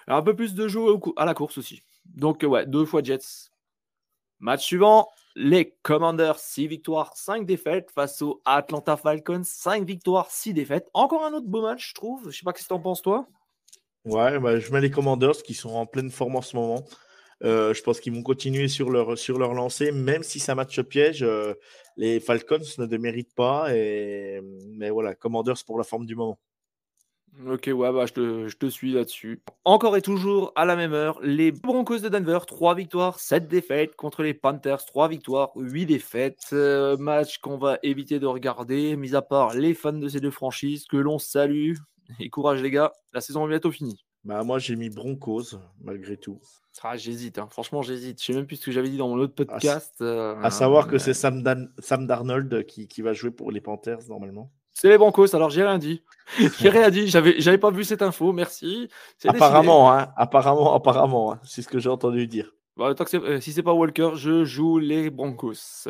Un 0.06 0.22
peu 0.22 0.36
plus 0.36 0.54
de 0.54 0.68
jeu 0.68 0.80
à 1.16 1.24
la 1.24 1.34
course 1.34 1.58
aussi. 1.58 1.82
Donc, 2.04 2.42
ouais, 2.42 2.66
deux 2.66 2.84
fois 2.84 3.02
Jets. 3.02 3.50
Match 4.38 4.64
suivant, 4.64 5.08
les 5.34 5.74
Commanders, 5.82 6.38
6 6.38 6.68
victoires, 6.68 7.16
5 7.16 7.44
défaites 7.44 7.90
face 7.90 8.22
aux 8.22 8.40
Atlanta 8.44 8.96
Falcons, 8.96 9.42
5 9.44 9.84
victoires, 9.84 10.30
6 10.30 10.54
défaites. 10.54 10.88
Encore 10.94 11.24
un 11.24 11.32
autre 11.32 11.46
beau 11.46 11.62
match, 11.62 11.90
je 11.90 11.94
trouve. 11.94 12.30
Je 12.30 12.38
sais 12.38 12.44
pas 12.44 12.52
ce 12.54 12.62
que 12.62 12.68
tu 12.68 12.72
en 12.72 12.80
penses, 12.80 13.02
toi. 13.02 13.26
Ouais, 14.04 14.38
bah, 14.38 14.58
je 14.58 14.72
mets 14.72 14.80
les 14.80 14.90
Commanders 14.90 15.42
qui 15.42 15.54
sont 15.54 15.70
en 15.70 15.86
pleine 15.86 16.10
forme 16.10 16.36
en 16.36 16.42
ce 16.42 16.56
moment. 16.56 16.84
Euh, 17.42 17.74
je 17.74 17.82
pense 17.82 18.00
qu'ils 18.00 18.14
vont 18.14 18.22
continuer 18.22 18.68
sur 18.68 18.90
leur, 18.90 19.18
sur 19.18 19.38
lancée, 19.38 19.90
même 19.90 20.22
si 20.22 20.42
un 20.50 20.54
match 20.54 20.80
piège. 20.82 21.22
Euh, 21.22 21.54
les 21.96 22.20
Falcons 22.20 22.58
ne 22.78 22.86
déméritent 22.86 23.34
pas. 23.34 23.68
Mais 23.70 24.90
voilà, 24.90 25.14
Commanders 25.14 25.64
pour 25.66 25.78
la 25.78 25.84
forme 25.84 26.06
du 26.06 26.14
moment. 26.14 26.38
Ok, 27.46 27.68
ouais, 27.74 27.92
bah, 27.92 28.06
je, 28.06 28.12
te, 28.12 28.48
je 28.48 28.56
te 28.56 28.66
suis 28.66 28.92
là-dessus. 28.92 29.42
Encore 29.64 29.96
et 29.96 30.02
toujours 30.02 30.52
à 30.54 30.64
la 30.64 30.76
même 30.76 30.92
heure, 30.92 31.18
les 31.22 31.50
Broncos 31.50 31.98
de 31.98 32.08
Denver, 32.08 32.38
3 32.46 32.74
victoires, 32.74 33.18
7 33.18 33.48
défaites 33.48 33.96
contre 33.96 34.22
les 34.22 34.34
Panthers, 34.34 34.84
3 34.86 35.08
victoires, 35.08 35.50
8 35.56 35.86
défaites. 35.86 36.50
Euh, 36.52 36.96
match 36.96 37.38
qu'on 37.38 37.58
va 37.58 37.78
éviter 37.82 38.20
de 38.20 38.26
regarder, 38.26 38.96
mis 38.96 39.14
à 39.16 39.22
part 39.22 39.54
les 39.54 39.74
fans 39.74 39.92
de 39.92 40.08
ces 40.08 40.20
deux 40.20 40.30
franchises, 40.30 40.86
que 40.86 40.96
l'on 40.96 41.18
salue. 41.18 41.74
Et 42.20 42.30
courage 42.30 42.62
les 42.62 42.70
gars, 42.70 42.92
la 43.12 43.20
saison 43.20 43.46
est 43.46 43.50
bientôt 43.50 43.72
finie. 43.72 44.04
Bah, 44.24 44.42
moi 44.42 44.58
j'ai 44.58 44.76
mis 44.76 44.88
Broncos, 44.88 45.56
malgré 45.82 46.16
tout. 46.16 46.40
Ah, 46.82 46.96
j'hésite, 46.96 47.38
hein. 47.38 47.48
franchement 47.50 47.82
j'hésite. 47.82 48.20
Je 48.20 48.26
sais 48.26 48.32
même 48.32 48.46
plus 48.46 48.56
ce 48.56 48.66
que 48.66 48.72
j'avais 48.72 48.88
dit 48.88 48.96
dans 48.96 49.08
mon 49.08 49.16
autre 49.16 49.34
podcast. 49.34 49.94
Euh, 50.00 50.34
à, 50.40 50.50
savoir 50.50 50.86
que 50.88 50.98
c'est 50.98 51.14
Sam, 51.14 51.42
Sam 51.78 52.06
Darnold 52.06 52.64
qui, 52.66 52.88
qui 52.88 53.02
va 53.02 53.12
jouer 53.12 53.30
pour 53.30 53.50
les 53.50 53.60
Panthers 53.60 54.08
normalement. 54.08 54.50
C'est 54.74 54.88
les 54.88 54.98
Broncos, 54.98 55.34
alors 55.34 55.50
j'ai 55.50 55.62
rien 55.62 55.78
dit. 55.78 56.02
j'ai 56.58 56.68
rien 56.68 56.90
dit, 56.90 57.06
j'avais, 57.06 57.40
j'avais 57.40 57.58
pas 57.58 57.70
vu 57.70 57.84
cette 57.84 58.02
info, 58.02 58.32
merci. 58.32 58.88
Apparemment, 59.24 59.92
hein, 59.92 60.12
apparemment, 60.16 60.74
apparemment, 60.74 61.32
hein, 61.32 61.40
c'est 61.44 61.62
ce 61.62 61.68
que 61.68 61.78
j'ai 61.78 61.88
entendu 61.88 62.26
dire. 62.26 62.52
Bah, 62.76 62.92
tant 62.94 63.04
que 63.04 63.16
euh, 63.16 63.40
si 63.40 63.52
c'est 63.52 63.62
pas 63.62 63.72
Walker, 63.72 64.10
je 64.14 64.44
joue 64.44 64.78
les 64.78 65.10
Broncos. 65.10 65.88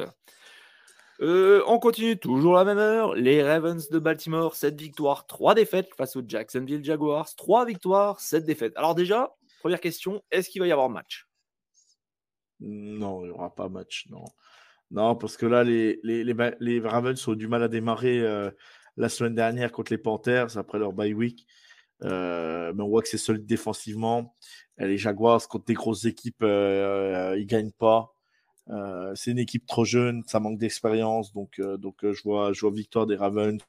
Euh, 1.20 1.62
on 1.66 1.78
continue 1.78 2.18
toujours 2.18 2.54
la 2.54 2.64
même 2.64 2.76
heure. 2.76 3.14
Les 3.14 3.42
Ravens 3.42 3.88
de 3.88 3.98
Baltimore, 3.98 4.54
7 4.54 4.78
victoires, 4.78 5.26
3 5.26 5.54
défaites 5.54 5.88
face 5.96 6.16
aux 6.16 6.22
Jacksonville 6.26 6.84
Jaguars. 6.84 7.34
3 7.36 7.64
victoires, 7.64 8.20
7 8.20 8.44
défaites. 8.44 8.76
Alors 8.76 8.94
déjà, 8.94 9.34
première 9.60 9.80
question, 9.80 10.22
est-ce 10.30 10.50
qu'il 10.50 10.60
va 10.60 10.66
y 10.66 10.72
avoir 10.72 10.90
match? 10.90 11.26
Non, 12.60 13.22
il 13.22 13.28
n'y 13.28 13.30
aura 13.30 13.54
pas 13.54 13.70
match, 13.70 14.06
non. 14.10 14.24
Non, 14.90 15.16
parce 15.16 15.36
que 15.36 15.46
là, 15.46 15.64
les, 15.64 15.98
les, 16.02 16.24
les, 16.24 16.80
Ravens 16.80 17.28
ont 17.28 17.34
du 17.34 17.48
mal 17.48 17.62
à 17.62 17.68
démarrer 17.68 18.20
euh, 18.20 18.50
la 18.96 19.08
semaine 19.08 19.34
dernière 19.34 19.72
contre 19.72 19.92
les 19.92 19.98
Panthers 19.98 20.56
après 20.56 20.78
leur 20.78 20.92
bye 20.92 21.14
week. 21.14 21.46
Euh, 22.02 22.72
mais 22.74 22.82
on 22.82 22.88
voit 22.88 23.02
que 23.02 23.08
c'est 23.08 23.18
solide 23.18 23.46
défensivement. 23.46 24.36
Les 24.78 24.98
Jaguars, 24.98 25.46
contre 25.48 25.64
des 25.66 25.74
grosses 25.74 26.04
équipes, 26.04 26.42
euh, 26.42 27.34
ils 27.36 27.42
ne 27.42 27.46
gagnent 27.46 27.72
pas. 27.72 28.14
c'est 29.14 29.30
une 29.30 29.38
équipe 29.38 29.66
trop 29.66 29.84
jeune, 29.84 30.22
ça 30.26 30.40
manque 30.40 30.58
d'expérience. 30.58 31.32
Donc, 31.32 31.60
donc 31.60 31.96
je, 32.02 32.22
vois, 32.22 32.52
je 32.52 32.60
vois 32.60 32.70
victoire 32.72 33.06
des 33.06 33.16
Ravens, 33.16 33.60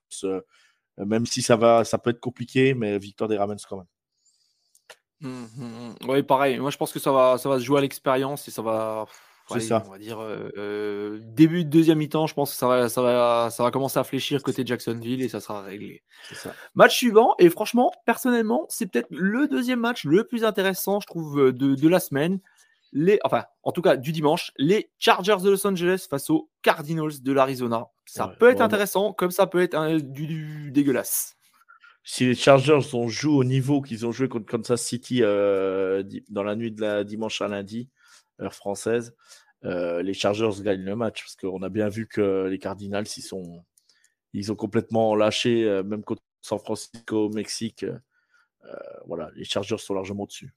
même 0.97 1.25
si 1.25 1.41
ça, 1.41 1.55
va, 1.55 1.83
ça 1.85 1.97
peut 1.97 2.11
être 2.11 2.19
compliqué, 2.19 2.73
mais 2.73 2.99
victoire 2.99 3.29
des 3.29 3.37
Ravens 3.37 3.63
quand 3.65 3.77
même. 3.77 3.87
Hum, 5.23 5.47
hum, 5.57 5.73
hum. 5.73 5.95
Oui, 6.09 6.23
pareil. 6.23 6.59
Moi, 6.59 6.71
je 6.71 6.77
pense 6.77 6.91
que 6.91 6.99
ça 6.99 7.11
va, 7.11 7.37
ça 7.37 7.49
va 7.49 7.59
se 7.59 7.63
jouer 7.63 7.79
à 7.79 7.81
l'expérience 7.81 8.47
et 8.47 8.51
ça 8.51 8.61
va 8.61 9.05
c'est 9.49 9.59
ça. 9.59 9.83
On 9.85 9.91
va 9.91 9.97
dire 9.97 10.17
euh, 10.21 11.19
début 11.21 11.63
de 11.63 11.69
deuxième 11.69 11.99
mi-temps, 11.99 12.27
je 12.27 12.33
pense 12.33 12.51
que 12.51 12.57
ça 12.57 12.67
va, 12.67 12.89
ça, 12.89 13.01
va, 13.01 13.49
ça 13.51 13.63
va 13.63 13.71
commencer 13.71 13.99
à 13.99 14.03
fléchir 14.03 14.41
côté 14.41 14.63
Jacksonville 14.65 15.21
et 15.21 15.29
ça 15.29 15.39
sera 15.39 15.61
réglé. 15.61 16.03
Match 16.73 16.95
suivant, 16.95 17.35
et 17.39 17.49
franchement, 17.49 17.91
personnellement, 18.05 18.65
c'est 18.69 18.87
peut-être 18.87 19.07
le 19.11 19.47
deuxième 19.47 19.79
match 19.79 20.03
le 20.05 20.23
plus 20.25 20.43
intéressant, 20.43 20.99
je 20.99 21.07
trouve, 21.07 21.39
euh, 21.39 21.53
de, 21.53 21.75
de, 21.75 21.87
la 21.87 21.99
semaine. 21.99 22.39
Les, 22.91 23.19
enfin, 23.23 23.45
en 23.63 23.71
tout 23.71 23.81
cas, 23.81 23.97
du 23.97 24.11
dimanche, 24.11 24.51
les 24.57 24.89
Chargers 24.97 25.37
de 25.43 25.49
Los 25.49 25.67
Angeles 25.67 26.07
face 26.09 26.29
aux 26.29 26.49
Cardinals 26.61 27.21
de 27.21 27.31
l'Arizona. 27.31 27.87
Ça 28.05 28.35
peut 28.39 28.49
être 28.49 28.61
intéressant, 28.61 29.13
comme 29.13 29.31
ça 29.31 29.47
peut 29.47 29.61
être 29.61 29.97
du, 29.97 30.71
dégueulasse. 30.71 31.35
Si 32.03 32.25
les 32.25 32.35
Chargers 32.35 32.93
ont 32.93 33.07
joué 33.07 33.33
au 33.33 33.43
niveau 33.43 33.81
qu'ils 33.81 34.05
ont 34.05 34.11
joué 34.11 34.29
contre 34.29 34.45
Kansas 34.45 34.81
City 34.81 35.21
euh, 35.23 36.03
dans 36.29 36.43
la 36.43 36.55
nuit 36.55 36.71
de 36.71 36.81
la 36.81 37.03
dimanche 37.03 37.41
à 37.41 37.47
lundi, 37.47 37.89
heure 38.41 38.53
française, 38.53 39.15
euh, 39.65 40.03
les 40.03 40.13
Chargers 40.13 40.61
gagnent 40.61 40.83
le 40.83 40.95
match 40.95 41.23
parce 41.23 41.35
qu'on 41.35 41.63
a 41.63 41.69
bien 41.69 41.89
vu 41.89 42.07
que 42.07 42.47
les 42.47 42.59
Cardinals, 42.59 43.05
ils, 43.17 43.21
sont, 43.21 43.63
ils 44.33 44.51
ont 44.51 44.55
complètement 44.55 45.15
lâché, 45.15 45.63
euh, 45.63 45.83
même 45.83 46.03
contre 46.03 46.21
San 46.41 46.59
Francisco, 46.59 47.29
Mexique. 47.29 47.83
Euh, 47.83 48.75
voilà, 49.07 49.31
les 49.35 49.43
Chargers 49.43 49.77
sont 49.77 49.93
largement 49.93 50.25
dessus. 50.25 50.53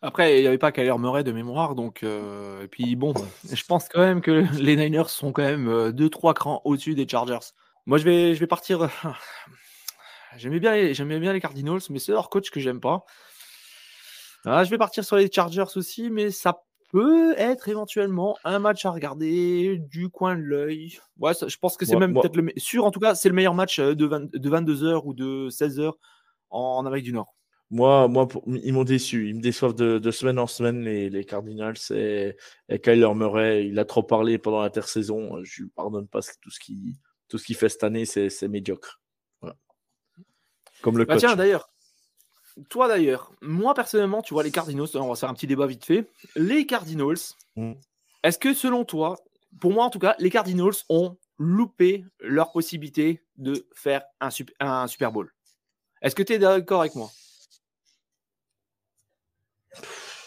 Après, 0.00 0.38
il 0.38 0.42
n'y 0.42 0.46
avait 0.46 0.58
pas 0.58 0.70
Kyler 0.70 0.96
Murray 0.96 1.24
de 1.24 1.32
mémoire, 1.32 1.74
donc 1.74 2.04
et 2.04 2.68
puis 2.70 2.94
bon, 2.94 3.14
je 3.52 3.64
pense 3.64 3.88
quand 3.88 4.00
même 4.00 4.20
que 4.20 4.46
les 4.60 4.76
Niners 4.76 5.08
sont 5.08 5.32
quand 5.32 5.42
même 5.42 5.90
2-3 5.90 6.34
crans 6.34 6.62
au-dessus 6.64 6.94
des 6.94 7.08
Chargers. 7.08 7.52
Moi, 7.84 7.98
je 7.98 8.04
vais, 8.04 8.34
je 8.34 8.40
vais 8.40 8.46
partir. 8.46 8.88
J'aimais 10.36 10.60
bien, 10.60 10.92
j'aimais 10.92 11.18
bien 11.18 11.32
les 11.32 11.40
Cardinals, 11.40 11.80
mais 11.90 11.98
c'est 11.98 12.12
leur 12.12 12.30
coach 12.30 12.50
que 12.50 12.60
j'aime 12.60 12.80
pas. 12.80 13.04
Ah, 14.44 14.64
je 14.64 14.70
vais 14.70 14.78
partir 14.78 15.04
sur 15.04 15.16
les 15.16 15.30
Chargers 15.30 15.76
aussi, 15.76 16.10
mais 16.10 16.30
ça 16.30 16.62
peut 16.90 17.34
être 17.36 17.68
éventuellement 17.68 18.36
un 18.44 18.58
match 18.58 18.86
à 18.86 18.90
regarder 18.90 19.78
du 19.78 20.08
coin 20.08 20.36
de 20.36 20.42
l'œil. 20.42 20.98
Ouais, 21.18 21.32
je 21.46 21.56
pense 21.58 21.76
que 21.76 21.84
c'est 21.84 21.96
même 21.96 22.14
peut-être 22.14 22.36
le 22.36 22.50
sûr. 22.56 22.84
En 22.84 22.90
tout 22.90 23.00
cas, 23.00 23.14
c'est 23.14 23.28
le 23.28 23.34
meilleur 23.34 23.54
match 23.54 23.78
de, 23.80 23.94
de 23.94 24.50
22h 24.50 25.02
ou 25.04 25.14
de 25.14 25.48
16h 25.50 25.92
en, 26.50 26.86
Amérique 26.86 27.04
du 27.04 27.12
Nord. 27.12 27.34
Moi, 27.70 28.08
moi 28.08 28.26
ils 28.46 28.72
m'ont 28.72 28.84
déçu. 28.84 29.28
Ils 29.28 29.36
me 29.36 29.42
déçoivent 29.42 29.74
de, 29.74 30.10
semaine 30.10 30.38
en 30.38 30.46
semaine, 30.46 30.82
les, 30.82 31.10
les 31.10 31.24
Cardinals. 31.24 31.76
Et, 31.90 32.34
et 32.70 32.78
Kyler 32.78 33.12
Murray, 33.14 33.66
il 33.66 33.78
a 33.78 33.84
trop 33.84 34.02
parlé 34.02 34.38
pendant 34.38 34.62
l'intersaison. 34.62 35.42
Je 35.42 35.64
lui 35.64 35.68
pardonne 35.68 36.08
pas 36.08 36.20
tout 36.40 36.50
ce 36.50 36.58
qu'il 36.60 36.94
ce 37.30 37.52
fait 37.52 37.68
cette 37.68 37.84
année, 37.84 38.06
c'est 38.06 38.48
médiocre. 38.48 39.00
Comme 40.82 40.96
le 40.96 41.04
bah 41.04 41.14
coach. 41.14 41.20
Tiens, 41.22 41.36
d'ailleurs, 41.36 41.68
toi 42.68 42.88
d'ailleurs, 42.88 43.32
moi 43.40 43.74
personnellement, 43.74 44.22
tu 44.22 44.34
vois, 44.34 44.42
les 44.42 44.50
Cardinals, 44.50 44.88
on 44.94 45.08
va 45.08 45.14
faire 45.14 45.28
un 45.28 45.34
petit 45.34 45.46
débat 45.46 45.66
vite 45.66 45.84
fait. 45.84 46.08
Les 46.36 46.66
Cardinals, 46.66 47.16
mm. 47.56 47.72
est-ce 48.22 48.38
que 48.38 48.54
selon 48.54 48.84
toi, 48.84 49.16
pour 49.60 49.72
moi 49.72 49.84
en 49.84 49.90
tout 49.90 49.98
cas, 49.98 50.14
les 50.18 50.30
Cardinals 50.30 50.74
ont 50.88 51.16
loupé 51.38 52.04
leur 52.20 52.52
possibilité 52.52 53.22
de 53.36 53.66
faire 53.74 54.02
un, 54.20 54.28
un 54.60 54.86
Super 54.86 55.12
Bowl? 55.12 55.32
Est-ce 56.02 56.14
que 56.14 56.22
tu 56.22 56.34
es 56.34 56.38
d'accord 56.38 56.80
avec 56.80 56.94
moi? 56.94 57.10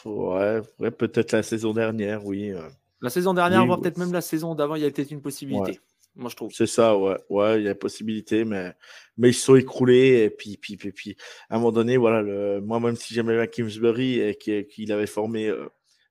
Ouais, 0.04 0.62
peut-être 0.92 1.32
la 1.32 1.44
saison 1.44 1.74
dernière, 1.74 2.26
oui. 2.26 2.52
Euh. 2.52 2.68
La 3.02 3.10
saison 3.10 3.34
dernière, 3.34 3.66
voire 3.66 3.80
peut-être 3.80 3.98
même 3.98 4.14
la 4.14 4.22
saison 4.22 4.56
d'avant, 4.56 4.76
il 4.76 4.82
y 4.82 4.86
a 4.86 4.92
peut-être 4.92 5.12
une 5.12 5.22
possibilité 5.22 5.80
moi 6.16 6.30
je 6.30 6.36
trouve. 6.36 6.52
C'est 6.54 6.68
ça, 6.68 6.98
ouais. 6.98 7.18
Ouais, 7.30 7.60
il 7.62 7.66
y 7.66 7.70
a 7.70 7.76
possibilité, 7.76 8.46
mais, 8.46 8.74
mais 9.18 9.30
ils 9.30 9.34
se 9.34 9.46
sont 9.46 9.56
écroulés. 9.56 10.24
Et 10.26 10.30
puis, 10.30 10.58
puis, 10.58 10.78
puis, 10.78 10.92
puis 10.92 11.16
à 11.50 11.56
un 11.56 11.60
moment 11.60 11.72
donné, 11.72 11.98
voilà, 11.98 12.22
le... 12.22 12.62
moi, 12.62 12.80
même 12.80 12.96
si 12.96 13.14
j'aimais 13.14 13.36
bien 13.36 13.48
Kingsbury 13.48 14.20
et 14.20 14.36
qu'il 14.36 14.92
avait 14.92 15.08
formé 15.08 15.48
euh, 15.48 15.68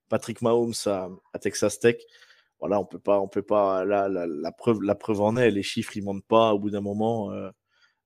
Patrick 0.08 0.42
Mahomes 0.42 0.74
à, 0.86 1.08
Texas 1.40 1.78
Tech, 1.80 1.96
voilà, 2.60 2.80
on 2.80 2.84
peut 2.86 2.98
pas, 2.98 3.20
on 3.20 3.28
peut 3.28 3.42
pas, 3.42 3.84
là, 3.84 4.08
la, 4.08 4.52
preuve, 4.52 4.82
la 4.82 4.94
preuve 4.94 5.20
en 5.22 5.36
est, 5.36 5.50
les 5.50 5.62
chiffres, 5.62 5.96
ils 5.96 6.04
montent 6.04 6.26
pas 6.26 6.52
au 6.54 6.58
bout 6.58 6.70
d'un 6.70 6.80
moment. 6.80 7.32
Euh, 7.32 7.50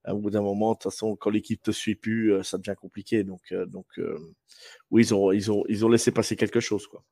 au 0.09 0.18
bout 0.18 0.30
d'un 0.30 0.42
moment, 0.42 0.72
de 0.72 0.74
toute 0.78 0.92
façon, 0.92 1.16
quand 1.16 1.30
l'équipe 1.30 1.62
te 1.62 1.70
suit 1.70 1.94
plus, 1.94 2.35
euh, 2.35 2.42
ça 2.42 2.59
devient 2.59 2.74
compliqué. 2.78 3.24
Donc, 3.24 3.54
donc 3.68 3.87
oui, 4.90 5.02
ils 5.02 5.14
ont, 5.14 5.33
ils, 5.33 5.50
ont, 5.50 5.64
ils 5.68 5.85
ont 5.87 5.88
laissé 5.88 6.11
passer 6.12 6.37
quelque 6.37 6.61
chose, 6.61 6.87
quoi. 6.87 7.02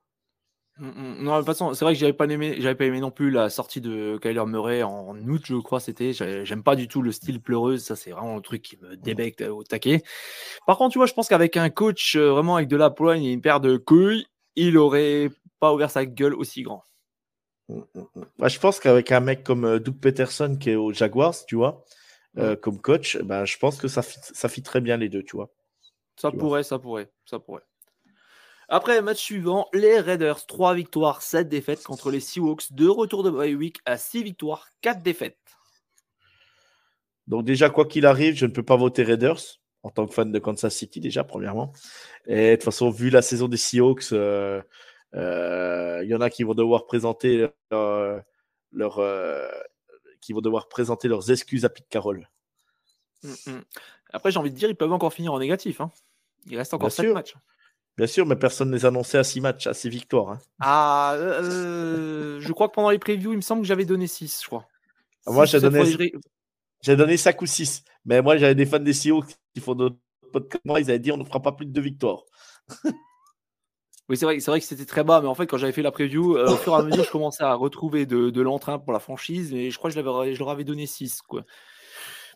Mm, 0.83 0.89
mm. 0.89 1.23
Non, 1.23 1.33
de 1.35 1.37
toute 1.39 1.47
façon, 1.47 1.75
c'est 1.75 1.85
vrai 1.85 1.95
que 1.95 2.01
j'avais 2.01 2.13
pas 2.13 2.25
aimé, 2.25 2.57
j'avais 2.59 2.75
pas 2.75 2.85
aimé 2.87 2.99
non 2.99 3.13
plus 3.13 3.31
la 3.31 3.51
sortie 3.51 3.81
de 3.81 4.19
Kyler 4.21 4.45
Murray 4.47 4.83
en 4.83 5.17
août, 5.17 5.43
je 5.45 5.55
crois, 5.55 5.79
c'était. 5.79 6.13
J'aime 6.13 6.65
pas 6.65 6.75
du 6.75 6.89
tout 6.89 7.03
le 7.03 7.13
style 7.13 7.41
pleureuse, 7.41 7.85
ça 7.85 7.95
c'est 7.95 8.11
vraiment 8.11 8.35
le 8.35 8.43
truc 8.43 8.63
qui 8.63 8.77
me 8.79 8.97
débecte 8.97 9.43
au 9.43 9.63
taquet. 9.63 10.03
Par 10.67 10.77
contre, 10.77 10.91
tu 10.93 10.99
vois, 10.99 11.07
je 11.07 11.15
pense 11.15 11.29
qu'avec 11.29 11.57
un 11.57 11.71
coach 11.71 12.17
euh, 12.17 12.33
vraiment 12.33 12.57
avec 12.57 12.69
de 12.69 12.77
la 12.77 12.91
poigne 12.91 13.23
et 13.23 13.33
une 13.33 13.41
paire 13.41 13.61
de 13.61 13.77
couilles, 13.77 14.27
il 14.57 14.77
aurait 14.77 15.31
pas 15.61 15.73
ouvert 15.73 15.91
sa 15.91 16.05
gueule 16.05 16.35
aussi 16.35 16.63
grand. 16.63 16.83
Mm, 17.69 17.83
bah, 18.41 18.49
je 18.49 18.59
pense 18.59 18.81
qu'avec 18.81 19.13
un 19.13 19.21
mec 19.21 19.45
comme 19.45 19.65
euh, 19.65 19.79
Doug 19.79 20.01
Peterson 20.01 20.57
qui 20.61 20.71
est 20.71 20.75
au 20.75 20.93
Jaguars, 20.93 21.47
tu 21.47 21.55
vois, 21.55 21.85
euh, 22.39 22.57
comme 22.57 22.81
coach, 22.81 23.19
bah, 23.19 23.45
je 23.45 23.57
pense 23.57 23.79
que 23.79 23.87
ça 23.87 24.03
fit, 24.03 24.19
ça 24.21 24.49
fit 24.49 24.63
très 24.63 24.81
bien 24.81 24.97
les 24.97 25.09
deux, 25.09 25.23
tu 25.23 25.37
vois. 25.37 25.49
Ça 26.17 26.33
pourrait, 26.33 26.65
ça 26.65 26.81
pourrait, 26.81 27.09
ça 27.25 27.39
pourrait. 27.39 27.63
Après, 28.75 29.03
match 29.03 29.19
suivant, 29.19 29.69
les 29.75 30.01
Raiders, 30.01 30.47
3 30.47 30.73
victoires, 30.73 31.21
7 31.21 31.47
défaites 31.47 31.83
contre 31.83 32.11
les 32.11 32.21
Seahawks, 32.21 32.73
de 32.73 32.89
retour 32.89 33.23
de 33.23 33.29
bye 33.29 33.55
week 33.55 33.81
à 33.85 33.99
6 33.99 34.23
victoires, 34.23 34.67
4 34.81 35.03
défaites. 35.03 35.37
Donc 37.27 37.45
déjà, 37.45 37.69
quoi 37.69 37.85
qu'il 37.85 38.07
arrive, 38.07 38.35
je 38.35 38.47
ne 38.47 38.51
peux 38.51 38.63
pas 38.63 38.77
voter 38.77 39.03
Raiders 39.03 39.61
en 39.83 39.91
tant 39.91 40.07
que 40.07 40.15
fan 40.15 40.33
de 40.33 40.39
Kansas 40.39 40.75
City 40.75 41.01
déjà, 41.01 41.23
premièrement. 41.23 41.75
Et 42.27 42.53
de 42.53 42.55
toute 42.55 42.65
façon, 42.65 42.89
vu 42.89 43.11
la 43.11 43.21
saison 43.21 43.47
des 43.47 43.59
Seahawks, 43.59 44.11
il 44.13 44.17
euh, 44.17 44.63
euh, 45.17 46.03
y 46.07 46.15
en 46.15 46.23
a 46.23 46.31
qui 46.31 46.43
vont 46.43 46.55
devoir 46.55 46.87
présenter 46.87 47.49
leur, 47.71 48.99
euh, 49.01 49.49
qui 50.23 50.33
vont 50.33 50.41
devoir 50.41 50.71
présenter 50.71 51.09
leurs 51.09 51.31
excuses 51.31 51.67
à 51.67 51.69
Pete 51.69 51.91
Carroll. 51.91 52.27
Mm, 53.23 53.33
mm. 53.49 53.65
Après, 54.15 54.31
j'ai 54.31 54.39
envie 54.39 54.51
de 54.51 54.57
dire, 54.57 54.71
ils 54.71 54.77
peuvent 54.77 54.95
encore 54.95 55.13
finir 55.13 55.35
en 55.35 55.41
négatif. 55.41 55.83
Hein. 55.83 55.91
Il 56.47 56.57
reste 56.57 56.73
encore 56.73 56.91
7 56.91 57.13
matchs. 57.13 57.35
Bien 57.99 58.07
sûr, 58.07 58.25
mais 58.25 58.37
personne 58.37 58.71
ne 58.71 58.75
les 58.75 58.87
annonçait 58.87 59.19
à 59.19 59.25
6 59.25 59.41
matchs, 59.41 59.67
à 59.67 59.75
6 59.75 59.91
victoires. 59.91 60.31
Hein. 60.31 60.39
Ah, 60.61 61.15
euh, 61.17 62.41
je 62.41 62.53
crois 62.53 62.69
que 62.69 62.75
pendant 62.75 62.91
les 62.91 62.99
previews, 62.99 63.33
il 63.33 63.37
me 63.37 63.43
semble 63.43 63.63
que 63.63 63.69
j'avais 63.69 63.85
donné 63.85 64.07
6, 64.07 64.41
je 64.43 64.47
crois. 64.47 64.67
Ah, 65.27 65.33
moi, 65.33 65.45
j'ai 65.45 65.61
donné, 65.61 65.85
j'ai 66.81 66.97
donné 66.97 67.17
5 67.17 67.41
ou 67.43 67.47
6. 67.47 67.85
Mais 68.05 68.23
moi, 68.23 68.37
j'avais 68.39 68.55
des 68.55 68.67
fans 68.67 68.79
des 68.79 68.93
CEO 68.93 69.23
qui 69.55 69.61
font 69.61 69.75
d'autres 69.75 69.99
podcasts. 70.33 70.65
Moi, 70.65 70.81
ils 70.81 70.91
avaient 70.91 70.99
dit 70.99 71.13
on 71.13 71.19
ne 71.19 71.25
fera 71.25 71.41
pas 71.41 71.53
plus 71.53 71.67
de 71.67 71.73
2 71.73 71.81
victoires. 71.83 72.23
oui, 74.09 74.17
c'est 74.17 74.25
vrai, 74.25 74.41
c'est 74.41 74.51
vrai 74.51 74.61
que 74.61 74.67
c'était 74.67 74.87
très 74.87 75.05
bas, 75.05 75.21
mais 75.21 75.29
en 75.29 75.35
fait, 75.35 75.47
quand 75.47 75.59
j'avais 75.59 75.73
fait 75.73 75.83
la 75.83 75.93
preview, 75.93 76.37
euh, 76.37 76.51
au 76.51 76.57
fur 76.57 76.73
et 76.73 76.77
à 76.77 76.83
mesure, 76.83 77.05
je 77.05 77.11
commençais 77.11 77.45
à 77.45 77.55
retrouver 77.55 78.07
de, 78.07 78.31
de 78.31 78.41
l'entrain 78.41 78.79
pour 78.79 78.95
la 78.95 79.01
franchise, 79.01 79.53
et 79.53 79.71
je 79.71 79.77
crois 79.77 79.91
que 79.91 79.97
je, 79.97 80.01
je 80.35 80.39
leur 80.39 80.51
avais 80.51 80.65
donné 80.65 80.87
6. 80.87 81.21
Quoi. 81.23 81.45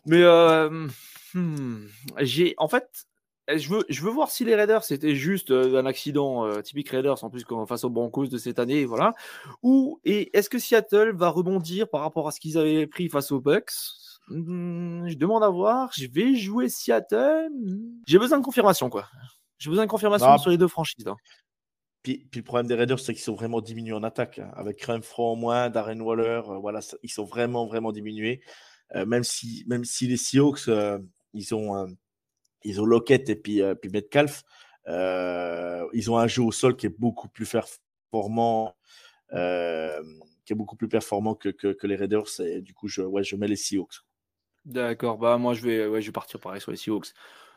Mais 0.05 0.21
euh, 0.21 0.87
hmm, 1.33 1.87
j'ai, 2.19 2.53
en 2.57 2.67
fait, 2.67 3.07
je 3.55 3.69
veux, 3.69 3.85
je 3.87 4.01
veux 4.01 4.11
voir 4.11 4.29
si 4.29 4.43
les 4.43 4.55
Raiders 4.55 4.83
c'était 4.83 5.15
juste 5.15 5.51
euh, 5.51 5.79
un 5.79 5.85
accident 5.85 6.45
euh, 6.45 6.61
typique 6.61 6.89
Raiders 6.89 7.23
en 7.23 7.29
plus 7.29 7.45
face 7.67 7.83
aux 7.85 7.89
Broncos 7.89 8.27
de 8.27 8.37
cette 8.37 8.59
année, 8.59 8.83
voilà. 8.83 9.15
Ou 9.63 10.01
et 10.03 10.35
est-ce 10.37 10.49
que 10.49 10.59
Seattle 10.59 11.15
va 11.15 11.29
rebondir 11.29 11.89
par 11.89 12.01
rapport 12.01 12.27
à 12.27 12.31
ce 12.31 12.41
qu'ils 12.41 12.57
avaient 12.57 12.87
pris 12.87 13.07
face 13.07 13.31
aux 13.31 13.39
Bucks 13.39 13.71
hmm, 14.27 15.07
Je 15.07 15.15
demande 15.15 15.43
à 15.43 15.49
voir. 15.49 15.91
Je 15.95 16.07
vais 16.07 16.35
jouer 16.35 16.67
Seattle. 16.67 17.49
J'ai 18.05 18.19
besoin 18.19 18.39
de 18.39 18.43
confirmation 18.43 18.89
quoi. 18.89 19.07
J'ai 19.59 19.69
besoin 19.69 19.85
de 19.85 19.89
confirmation 19.89 20.37
sur 20.37 20.51
les 20.51 20.57
deux 20.57 20.67
franchises. 20.67 21.07
Hein. 21.07 21.15
Puis, 22.03 22.27
puis, 22.29 22.41
le 22.41 22.45
problème 22.45 22.67
des 22.67 22.75
Raiders, 22.75 22.99
c'est 22.99 23.13
qu'ils 23.13 23.23
sont 23.23 23.35
vraiment 23.35 23.59
diminués 23.59 23.93
en 23.93 24.03
attaque. 24.03 24.39
Hein. 24.39 24.51
Avec 24.55 24.81
Renfro 24.83 25.31
en 25.31 25.35
moins, 25.35 25.69
Darren 25.69 25.99
Waller, 25.99 26.41
euh, 26.47 26.57
voilà, 26.59 26.79
ils 27.01 27.09
sont 27.09 27.25
vraiment, 27.25 27.65
vraiment 27.65 27.91
diminués. 27.91 28.41
même, 28.93 29.23
si, 29.23 29.63
même 29.67 29.83
si 29.83 30.07
les 30.07 30.15
Seahawks, 30.15 30.69
ils 31.33 31.55
ont 31.55 31.87
ils 32.63 32.81
ont 32.81 32.85
Lockett 32.85 33.29
et 33.29 33.35
puis, 33.35 33.61
euh, 33.61 33.75
puis 33.75 33.89
Metcalf. 33.89 34.43
Euh, 34.87 35.85
ils 35.93 36.09
ont 36.09 36.17
un 36.17 36.27
jeu 36.27 36.41
au 36.43 36.51
sol 36.51 36.75
qui 36.75 36.85
est 36.85 36.99
beaucoup 36.99 37.27
plus 37.27 37.45
performant, 37.45 38.75
euh, 39.33 40.01
qui 40.45 40.53
est 40.53 40.55
beaucoup 40.55 40.75
plus 40.75 40.87
performant 40.87 41.35
que, 41.35 41.49
que, 41.49 41.87
les 41.87 41.95
Raiders. 41.95 42.39
Et 42.39 42.61
du 42.61 42.73
coup, 42.73 42.87
je, 42.87 43.01
ouais, 43.01 43.23
je 43.23 43.35
mets 43.35 43.47
les 43.47 43.55
Seahawks. 43.55 44.01
D'accord, 44.65 45.17
bah 45.17 45.37
moi 45.37 45.53
je 45.53 45.61
vais, 45.61 45.87
ouais, 45.87 46.01
je 46.01 46.07
vais 46.07 46.11
partir 46.13 46.39
pareil 46.39 46.59
sur 46.59 46.71
les 46.71 46.77
Seahawks. 46.77 47.13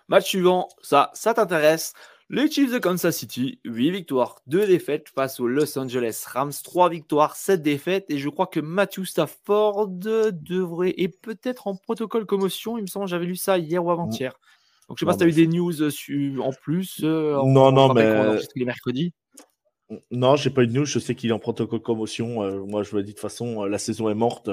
Match 0.09 0.27
suivant, 0.29 0.69
ça, 0.83 1.11
ça 1.15 1.35
t'intéresse. 1.35 1.93
Les 2.33 2.49
Chiefs 2.49 2.73
de 2.73 2.79
Kansas 2.79 3.17
City, 3.17 3.61
8 3.65 3.91
victoires, 3.91 4.41
2 4.47 4.69
défaites 4.69 5.09
face 5.09 5.41
aux 5.41 5.49
Los 5.49 5.77
Angeles 5.77 6.25
Rams, 6.29 6.53
3 6.63 6.89
victoires, 6.89 7.35
7 7.35 7.61
défaites. 7.61 8.09
Et 8.09 8.19
je 8.19 8.29
crois 8.29 8.47
que 8.47 8.61
Matthew 8.61 9.05
Stafford 9.05 9.89
devrait, 9.89 10.95
et 10.97 11.09
peut-être 11.09 11.67
en 11.67 11.75
protocole 11.75 12.27
commotion, 12.27 12.79
il 12.79 12.83
me 12.83 12.87
semble, 12.87 13.09
j'avais 13.09 13.27
lu 13.27 13.35
ça 13.35 13.59
hier 13.59 13.85
ou 13.85 13.91
avant-hier. 13.91 14.39
Donc, 14.91 14.99
je 14.99 15.05
sais 15.05 15.07
pas 15.07 15.13
si 15.13 15.19
tu 15.19 15.25
as 15.25 15.29
eu 15.29 15.33
des 15.33 15.47
news 15.47 15.83
euh, 15.83 16.39
en 16.41 16.51
plus. 16.51 17.03
Euh, 17.05 17.41
non, 17.45 17.71
non, 17.71 17.95
mais. 17.95 18.13
Les 18.57 18.65
mercredis. 18.65 19.15
Non, 20.11 20.35
j'ai 20.35 20.51
pas 20.51 20.65
eu 20.65 20.67
de 20.67 20.73
news. 20.73 20.85
Je 20.85 20.99
sais 20.99 21.15
qu'il 21.15 21.31
est 21.31 21.33
en 21.33 21.39
protocole 21.39 21.81
commotion. 21.81 22.43
Euh, 22.43 22.65
moi, 22.67 22.83
je 22.83 22.97
l'ai 22.97 23.05
dit 23.05 23.11
de 23.11 23.15
toute 23.15 23.21
façon, 23.21 23.63
la 23.67 23.79
saison 23.79 24.09
est 24.09 24.17
morte. 24.17 24.51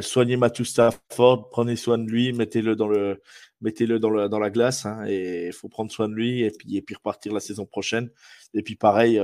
soignez 0.00 0.36
Matthew 0.36 0.64
Stafford, 0.64 1.48
prenez 1.50 1.76
soin 1.76 1.96
de 1.96 2.10
lui, 2.10 2.32
mettez-le 2.32 2.74
dans 2.74 2.88
le, 2.88 3.22
mettez-le 3.60 4.00
dans, 4.00 4.10
le, 4.10 4.28
dans 4.28 4.40
la 4.40 4.50
glace. 4.50 4.84
Hein, 4.84 5.04
et 5.06 5.46
il 5.46 5.52
faut 5.52 5.68
prendre 5.68 5.92
soin 5.92 6.08
de 6.08 6.14
lui 6.14 6.42
et 6.42 6.50
puis, 6.50 6.76
et 6.76 6.82
puis 6.82 6.96
repartir 6.96 7.32
la 7.32 7.38
saison 7.38 7.66
prochaine. 7.66 8.10
Et 8.52 8.62
puis 8.62 8.74
pareil, 8.74 9.16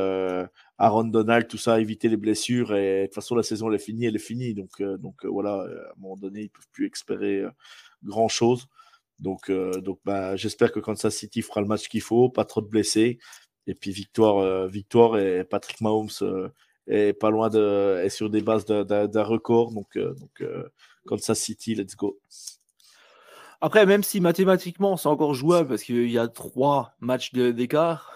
Aaron 0.78 1.04
Donald, 1.04 1.48
tout 1.48 1.58
ça, 1.58 1.80
éviter 1.80 2.08
les 2.08 2.16
blessures. 2.16 2.76
Et 2.76 3.00
de 3.00 3.06
toute 3.06 3.16
façon, 3.16 3.34
la 3.34 3.42
saison 3.42 3.68
elle 3.70 3.74
est 3.74 3.84
finie, 3.84 4.04
elle 4.04 4.14
est 4.14 4.20
finie. 4.20 4.54
Donc, 4.54 4.80
donc 5.00 5.26
voilà, 5.26 5.54
à 5.54 5.64
un 5.64 6.00
moment 6.00 6.16
donné, 6.16 6.42
ils 6.42 6.50
peuvent 6.50 6.70
plus 6.70 6.86
espérer 6.86 7.42
grand 8.04 8.28
chose. 8.28 8.68
Donc, 9.18 9.50
euh, 9.50 9.80
donc 9.80 10.00
bah, 10.04 10.36
j'espère 10.36 10.72
que 10.72 10.80
Kansas 10.80 11.14
City 11.14 11.42
fera 11.42 11.60
le 11.60 11.66
match 11.66 11.88
qu'il 11.88 12.00
faut, 12.00 12.28
pas 12.28 12.44
trop 12.44 12.60
de 12.60 12.66
blessés. 12.66 13.18
Et 13.66 13.74
puis 13.74 13.92
victoire, 13.92 14.38
euh, 14.38 14.66
victoire 14.66 15.18
et 15.18 15.44
Patrick 15.44 15.80
Mahomes 15.80 16.08
euh, 16.22 16.48
est 16.88 17.12
pas 17.12 17.30
loin 17.30 17.48
de, 17.48 18.00
est 18.02 18.08
sur 18.08 18.30
des 18.30 18.42
bases 18.42 18.66
d'un 18.66 19.22
record. 19.22 19.72
Donc, 19.72 19.96
donc 19.96 20.44
Kansas 21.06 21.38
City, 21.38 21.74
let's 21.74 21.96
go. 21.96 22.18
Après, 23.60 23.86
même 23.86 24.02
si 24.02 24.20
mathématiquement 24.20 24.96
c'est 24.96 25.08
encore 25.08 25.34
jouable 25.34 25.68
parce 25.68 25.84
qu'il 25.84 26.10
y 26.10 26.18
a 26.18 26.26
trois 26.26 26.96
matchs 26.98 27.32
d'écart, 27.32 28.12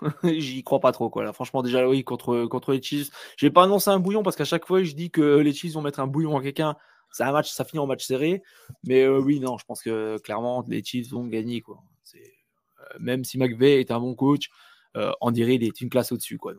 j'y 0.24 0.64
crois 0.64 0.80
pas 0.80 0.92
trop. 0.92 1.10
Quoi. 1.10 1.30
franchement, 1.34 1.62
déjà, 1.62 1.86
oui, 1.86 2.02
contre, 2.02 2.46
contre 2.46 2.72
les 2.72 2.80
Chiefs, 2.80 3.10
je 3.36 3.44
vais 3.44 3.52
pas 3.52 3.64
annoncer 3.64 3.90
un 3.90 3.98
bouillon 3.98 4.22
parce 4.22 4.36
qu'à 4.36 4.46
chaque 4.46 4.66
fois, 4.66 4.82
je 4.82 4.94
dis 4.94 5.10
que 5.10 5.36
les 5.38 5.52
Chiefs 5.52 5.74
vont 5.74 5.82
mettre 5.82 6.00
un 6.00 6.06
bouillon 6.06 6.38
à 6.38 6.42
quelqu'un 6.42 6.76
c'est 7.12 7.24
un 7.24 7.32
match, 7.32 7.50
ça 7.50 7.64
finit 7.64 7.80
en 7.80 7.86
match 7.86 8.04
serré. 8.04 8.42
Mais 8.84 9.02
euh, 9.02 9.18
oui, 9.18 9.40
non, 9.40 9.58
je 9.58 9.64
pense 9.64 9.82
que 9.82 10.18
clairement, 10.18 10.64
les 10.68 10.84
Chiefs 10.84 11.10
vont 11.10 11.26
gagner. 11.26 11.60
Quoi. 11.60 11.78
Euh, 12.14 12.84
même 13.00 13.24
si 13.24 13.38
McVeigh 13.38 13.80
est 13.80 13.90
un 13.90 14.00
bon 14.00 14.14
coach, 14.14 14.50
euh, 14.96 15.12
on 15.20 15.30
dirait 15.30 15.58
qu'il 15.58 15.68
est 15.68 15.80
une 15.80 15.90
classe 15.90 16.12
au-dessus. 16.12 16.38
Quoi. 16.38 16.54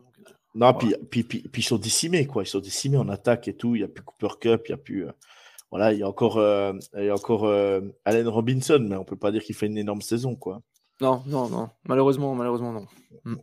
non, 0.55 0.73
puis, 0.73 0.95
puis, 1.09 1.23
puis, 1.23 1.43
ils 1.55 1.63
sont 1.63 1.77
décimés. 1.77 2.25
Quoi. 2.25 2.43
Ils 2.43 2.47
sont 2.47 2.59
décimés 2.59 2.97
en 2.97 3.09
attaque 3.09 3.47
et 3.47 3.55
tout. 3.55 3.75
Il 3.75 3.79
n'y 3.79 3.85
a 3.85 3.87
plus 3.87 4.03
Cooper 4.03 4.35
Cup, 4.39 4.63
il 4.67 4.71
n'y 4.71 4.75
a 4.75 4.77
plus. 4.77 5.05
voilà, 5.69 5.93
il 5.93 5.99
y 5.99 6.03
a 6.03 6.07
encore, 6.07 6.37
il 6.97 7.05
y 7.05 7.09
a 7.09 7.13
encore 7.13 7.47
Allen 8.05 8.27
Robinson, 8.27 8.79
mais 8.81 8.95
on 8.95 9.01
ne 9.01 9.05
peut 9.05 9.15
pas 9.15 9.31
dire 9.31 9.43
qu'il 9.43 9.55
fait 9.55 9.67
une 9.67 9.77
énorme 9.77 10.01
saison. 10.01 10.35
Quoi. 10.35 10.61
Non, 11.01 11.21
non, 11.27 11.49
non. 11.49 11.69
Malheureusement, 11.85 12.33
malheureusement, 12.33 12.73
non. 12.73 12.87
Hmm. 13.23 13.37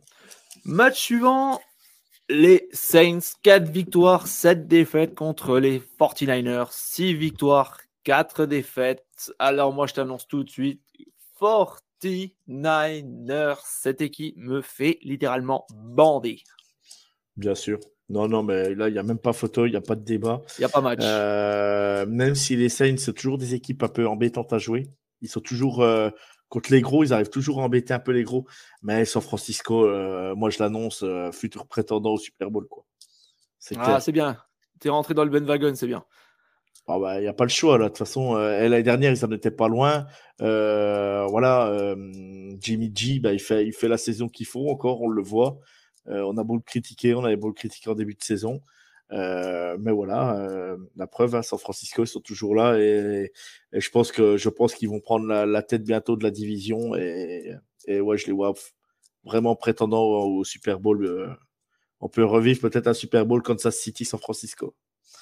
Match 0.65 0.99
suivant, 0.99 1.61
Les 2.27 2.67
Saints, 2.71 3.19
4 3.43 3.69
victoires, 3.69 4.25
7 4.25 4.67
défaites 4.67 5.13
contre 5.13 5.59
les 5.59 5.79
49ers, 5.99 6.69
6 6.71 7.13
victoires, 7.13 7.77
4 8.03 8.47
défaites. 8.47 9.31
Alors 9.37 9.73
moi 9.73 9.85
je 9.85 9.93
t'annonce 9.93 10.27
tout 10.27 10.43
de 10.43 10.49
suite, 10.49 10.81
49ers, 11.39 13.59
cette 13.63 14.01
équipe 14.01 14.37
me 14.37 14.61
fait 14.61 14.97
littéralement 15.03 15.67
bander. 15.75 16.41
Bien 17.37 17.53
sûr. 17.53 17.79
Non, 18.09 18.27
non, 18.27 18.43
mais 18.43 18.75
là, 18.75 18.87
il 18.87 18.93
n'y 18.93 18.99
a 18.99 19.03
même 19.03 19.17
pas 19.17 19.33
photo, 19.33 19.65
il 19.65 19.71
n'y 19.71 19.75
a 19.75 19.81
pas 19.81 19.95
de 19.95 20.03
débat. 20.03 20.41
Il 20.57 20.61
n'y 20.61 20.65
a 20.65 20.69
pas 20.69 20.81
match. 20.81 20.99
Euh, 21.01 22.05
même 22.05 22.35
si 22.35 22.55
les 22.55 22.69
Saints, 22.69 22.97
c'est 22.97 23.13
toujours 23.13 23.37
des 23.37 23.55
équipes 23.55 23.81
un 23.83 23.87
peu 23.87 24.07
embêtantes 24.07 24.53
à 24.53 24.59
jouer. 24.59 24.83
Ils 25.21 25.29
sont 25.29 25.41
toujours, 25.41 25.81
euh, 25.81 26.09
contre 26.49 26.71
les 26.71 26.81
gros, 26.81 27.03
ils 27.03 27.13
arrivent 27.13 27.29
toujours 27.29 27.61
à 27.61 27.63
embêter 27.63 27.93
un 27.93 27.99
peu 27.99 28.11
les 28.11 28.23
gros. 28.23 28.45
Mais 28.81 29.05
San 29.05 29.21
Francisco, 29.21 29.85
euh, 29.85 30.35
moi 30.35 30.49
je 30.49 30.59
l'annonce, 30.59 31.03
euh, 31.03 31.31
futur 31.31 31.67
prétendant 31.67 32.13
au 32.13 32.17
Super 32.17 32.51
Bowl. 32.51 32.67
Quoi. 32.67 32.85
C'est 33.59 33.75
ah, 33.79 33.99
c'est 33.99 34.11
bien. 34.11 34.37
Tu 34.79 34.87
es 34.87 34.91
rentré 34.91 35.13
dans 35.13 35.23
le 35.23 35.29
bandwagon, 35.29 35.73
c'est 35.75 35.87
bien. 35.87 36.03
Il 36.87 36.93
ah 36.93 36.99
bah, 36.99 37.19
n'y 37.19 37.27
a 37.27 37.33
pas 37.33 37.45
le 37.45 37.49
choix. 37.49 37.77
Là. 37.77 37.85
De 37.85 37.89
toute 37.89 37.97
façon, 37.97 38.35
euh, 38.35 38.69
l'année 38.69 38.83
dernière, 38.83 39.11
ils 39.11 39.25
n'en 39.25 39.35
étaient 39.35 39.49
pas 39.49 39.67
loin. 39.67 40.05
voilà, 40.39 41.95
Jimmy 42.59 42.91
G, 42.93 43.19
bah, 43.19 43.33
il, 43.33 43.39
fait, 43.39 43.65
il 43.65 43.73
fait 43.73 43.87
la 43.87 43.97
saison 43.97 44.29
qu'il 44.29 44.45
faut 44.45 44.69
encore, 44.69 45.01
on 45.01 45.07
le 45.07 45.23
voit. 45.23 45.59
on 46.05 46.37
a 46.37 46.43
beau 46.43 46.55
le 46.55 46.61
critiquer, 46.61 47.15
on 47.15 47.23
avait 47.23 47.37
beau 47.37 47.47
le 47.47 47.53
critiquer 47.53 47.89
en 47.89 47.95
début 47.95 48.13
de 48.13 48.23
saison. 48.23 48.61
Euh, 49.11 49.77
mais 49.79 49.91
voilà, 49.91 50.37
euh, 50.39 50.77
la 50.95 51.07
preuve, 51.07 51.35
hein, 51.35 51.43
San 51.43 51.59
Francisco, 51.59 52.03
ils 52.03 52.07
sont 52.07 52.21
toujours 52.21 52.55
là 52.55 52.77
et, 52.79 53.31
je 53.71 53.89
pense 53.89 54.11
que 54.11 54.37
je 54.37 54.49
qu'ils 54.49 54.89
vont 54.89 54.99
prendre 54.99 55.27
la, 55.27 55.61
tête 55.61 55.83
bientôt 55.83 56.15
de 56.15 56.23
la 56.23 56.31
division 56.31 56.95
et, 56.95 57.53
et 57.87 58.01
ouais, 58.01 58.17
je 58.17 58.25
les 58.25 58.33
vois 58.33 58.53
vraiment 59.23 59.55
prétendant 59.55 60.03
au, 60.03 60.43
Super 60.43 60.79
Bowl. 60.79 61.05
Euh, 61.05 61.27
on 61.99 62.09
peut 62.09 62.25
revivre 62.25 62.61
peut-être 62.61 62.87
un 62.87 62.93
Super 62.93 63.25
Bowl 63.25 63.41
Kansas 63.41 63.75
City, 63.75 64.05
San 64.05 64.19
Francisco. 64.19 64.75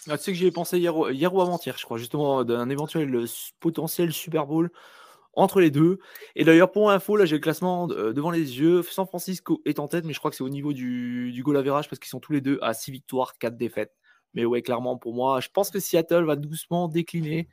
Ah, 0.07 0.17
tu 0.17 0.25
sais 0.25 0.31
que 0.31 0.37
j'y 0.37 0.47
ai 0.47 0.51
pensé 0.51 0.79
hier, 0.79 0.93
hier 1.11 1.33
ou 1.33 1.41
avant-hier, 1.41 1.77
je 1.77 1.85
crois, 1.85 1.97
justement, 1.97 2.43
d'un 2.43 2.69
éventuel 2.69 3.25
potentiel 3.59 4.11
Super 4.11 4.45
Bowl 4.45 4.69
entre 5.33 5.59
les 5.59 5.71
deux. 5.71 5.99
Et 6.35 6.43
d'ailleurs, 6.43 6.71
pour 6.71 6.91
info, 6.91 7.15
là, 7.15 7.25
j'ai 7.25 7.35
le 7.35 7.41
classement 7.41 7.89
euh, 7.89 8.13
devant 8.13 8.31
les 8.31 8.59
yeux. 8.59 8.83
San 8.83 9.05
Francisco 9.05 9.61
est 9.65 9.79
en 9.79 9.87
tête, 9.87 10.05
mais 10.05 10.13
je 10.13 10.19
crois 10.19 10.31
que 10.31 10.37
c'est 10.37 10.43
au 10.43 10.49
niveau 10.49 10.73
du, 10.73 11.31
du 11.31 11.43
goal 11.43 11.57
average 11.57 11.89
parce 11.89 11.99
qu'ils 11.99 12.09
sont 12.09 12.19
tous 12.19 12.33
les 12.33 12.41
deux 12.41 12.59
à 12.61 12.73
6 12.73 12.91
victoires, 12.91 13.37
4 13.37 13.57
défaites. 13.57 13.93
Mais 14.33 14.45
ouais, 14.45 14.61
clairement, 14.61 14.97
pour 14.97 15.13
moi, 15.13 15.39
je 15.39 15.49
pense 15.49 15.69
que 15.69 15.79
Seattle 15.79 16.23
va 16.23 16.35
doucement 16.35 16.87
décliner. 16.87 17.47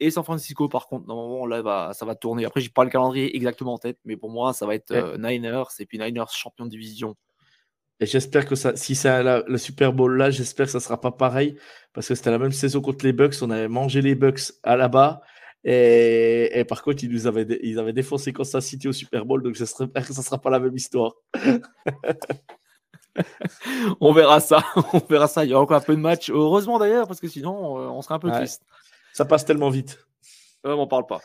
Et 0.00 0.10
San 0.10 0.24
Francisco, 0.24 0.68
par 0.68 0.88
contre, 0.88 1.06
normalement, 1.06 1.46
là, 1.46 1.62
va, 1.62 1.92
ça 1.92 2.04
va 2.04 2.16
tourner. 2.16 2.44
Après, 2.44 2.60
j'ai 2.60 2.70
pas 2.70 2.84
le 2.84 2.90
calendrier 2.90 3.34
exactement 3.36 3.74
en 3.74 3.78
tête, 3.78 3.98
mais 4.04 4.16
pour 4.16 4.30
moi, 4.30 4.52
ça 4.52 4.66
va 4.66 4.74
être 4.74 4.90
euh, 4.90 5.16
Niners 5.18 5.64
et 5.78 5.86
puis 5.86 5.98
Niners 5.98 6.30
champion 6.32 6.64
de 6.64 6.70
division. 6.70 7.14
Et 8.00 8.06
j'espère 8.06 8.46
que 8.46 8.56
ça, 8.56 8.74
si 8.74 8.96
c'est 8.96 9.22
le 9.22 9.56
Super 9.56 9.92
Bowl 9.92 10.16
là, 10.16 10.30
j'espère 10.30 10.66
que 10.66 10.72
ça 10.72 10.80
sera 10.80 11.00
pas 11.00 11.12
pareil 11.12 11.56
parce 11.92 12.08
que 12.08 12.16
c'était 12.16 12.32
la 12.32 12.40
même 12.40 12.50
saison 12.50 12.80
contre 12.80 13.04
les 13.04 13.12
Bucks. 13.12 13.36
On 13.40 13.50
avait 13.50 13.68
mangé 13.68 14.02
les 14.02 14.16
Bucks 14.16 14.52
à 14.64 14.76
la 14.76 14.88
bas 14.88 15.22
et, 15.64 16.64
par 16.68 16.82
contre, 16.82 17.04
ils 17.04 17.10
nous 17.10 17.26
avaient, 17.26 17.58
ils 17.62 17.78
avaient 17.78 17.92
défoncé 17.92 18.32
Kansas 18.32 18.64
City 18.64 18.88
au 18.88 18.92
Super 18.92 19.24
Bowl, 19.24 19.42
donc 19.42 19.56
ça 19.56 19.84
ne 19.84 19.88
sera 20.22 20.38
pas 20.38 20.50
la 20.50 20.60
même 20.60 20.76
histoire. 20.76 21.14
on 24.00 24.12
verra 24.12 24.40
ça, 24.40 24.64
on 24.92 24.98
verra 24.98 25.26
ça. 25.26 25.44
Il 25.44 25.50
y 25.50 25.54
a 25.54 25.60
encore 25.60 25.78
un 25.78 25.80
peu 25.80 25.96
de 25.96 26.00
match. 26.00 26.30
Heureusement 26.30 26.78
d'ailleurs, 26.78 27.06
parce 27.06 27.20
que 27.20 27.28
sinon, 27.28 27.78
euh, 27.78 27.88
on 27.88 28.02
serait 28.02 28.14
un 28.14 28.18
peu 28.18 28.30
triste. 28.30 28.62
Ça 29.12 29.24
passe 29.24 29.44
tellement 29.44 29.70
vite. 29.70 29.98
On 30.64 30.72
on 30.72 30.86
parle 30.86 31.06
pas. 31.06 31.20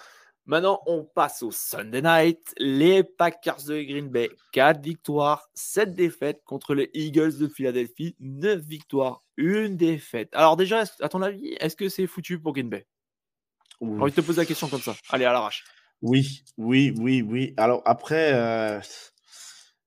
Maintenant, 0.45 0.81
on 0.87 1.03
passe 1.03 1.43
au 1.43 1.51
Sunday 1.51 2.01
Night. 2.01 2.55
Les 2.57 3.03
Packers 3.03 3.63
de 3.67 3.81
Green 3.83 4.09
Bay, 4.09 4.29
4 4.53 4.81
victoires, 4.81 5.49
7 5.53 5.93
défaites 5.93 6.41
contre 6.43 6.73
les 6.73 6.89
Eagles 6.93 7.37
de 7.37 7.47
Philadelphie, 7.47 8.15
9 8.19 8.59
victoires, 8.59 9.23
1 9.37 9.71
défaite. 9.71 10.29
Alors 10.33 10.57
déjà, 10.57 10.83
à 11.01 11.09
ton 11.09 11.21
avis, 11.21 11.55
est-ce 11.59 11.75
que 11.75 11.89
c'est 11.89 12.07
foutu 12.07 12.39
pour 12.39 12.53
Green 12.53 12.69
Bay? 12.69 12.87
J'ai 13.81 13.87
envie 13.87 14.11
de 14.11 14.15
te 14.15 14.21
poser 14.21 14.41
la 14.41 14.45
question 14.45 14.67
comme 14.67 14.81
ça. 14.81 14.95
Allez, 15.09 15.25
à 15.25 15.31
l'arrache. 15.31 15.63
Oui, 16.01 16.43
oui, 16.57 16.93
oui, 16.97 17.21
oui. 17.21 17.53
Alors 17.57 17.81
après, 17.85 18.31
euh, 18.33 18.79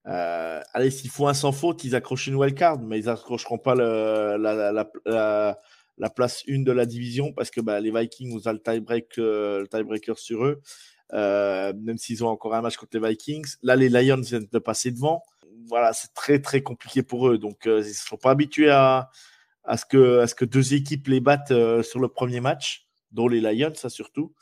euh, 0.07 0.61
allez, 0.75 0.91
s'il 0.91 1.11
faut 1.11 1.27
un 1.27 1.35
sans 1.35 1.53
faute, 1.53 1.85
ils 1.85 1.95
accrochent 1.95 2.27
une 2.27 2.35
wildcard, 2.35 2.81
mais 2.81 2.99
ils 2.99 3.09
accrocheront 3.09 3.59
pas 3.59 3.75
le, 3.75 4.37
la, 4.37 4.73
la, 4.73 5.59
la, 5.97 6.11
place 6.11 6.43
1 6.49 6.63
de 6.63 6.73
la 6.73 6.85
division 6.85 7.33
parce 7.33 7.51
que 7.51 7.61
bah, 7.61 7.81
les 7.81 7.91
Vikings 7.91 8.33
ont 8.33 8.53
le 8.53 8.59
tie-break, 8.59 9.19
euh, 9.19 9.65
tiebreaker 9.67 10.19
sur 10.19 10.45
eux, 10.45 10.61
même 11.13 11.97
s'ils 11.97 12.25
ont 12.25 12.29
encore 12.29 12.55
un 12.55 12.61
match 12.63 12.77
contre 12.77 12.99
les 12.99 13.09
Vikings. 13.09 13.57
Là, 13.63 13.77
les 13.77 13.89
Lions 13.89 14.21
viennent 14.21 14.49
de 14.51 14.59
passer 14.59 14.91
devant. 14.91 15.23
Voilà, 15.69 15.93
c'est 15.93 16.13
très, 16.13 16.41
très 16.41 16.63
compliqué 16.63 17.03
pour 17.03 17.29
eux. 17.29 17.39
Donc, 17.39 17.63
ils 17.65 17.71
ne 17.71 17.83
sont 17.83 18.17
pas 18.17 18.31
habitués 18.33 18.71
à, 18.71 19.11
à, 19.65 19.77
ce 19.79 19.87
que, 19.87 20.21
à 20.21 20.27
ce 20.27 20.35
que 20.35 20.45
deux 20.45 20.75
équipes 20.75 21.09
les 21.09 21.21
battent 21.21 21.55
sur 21.83 22.01
le 22.01 22.09
premier 22.09 22.41
match 22.41 22.87
dont 23.13 23.29
les 23.29 23.41
Lions, 23.41 23.75
ça 23.75 23.89
surtout. 23.89 24.35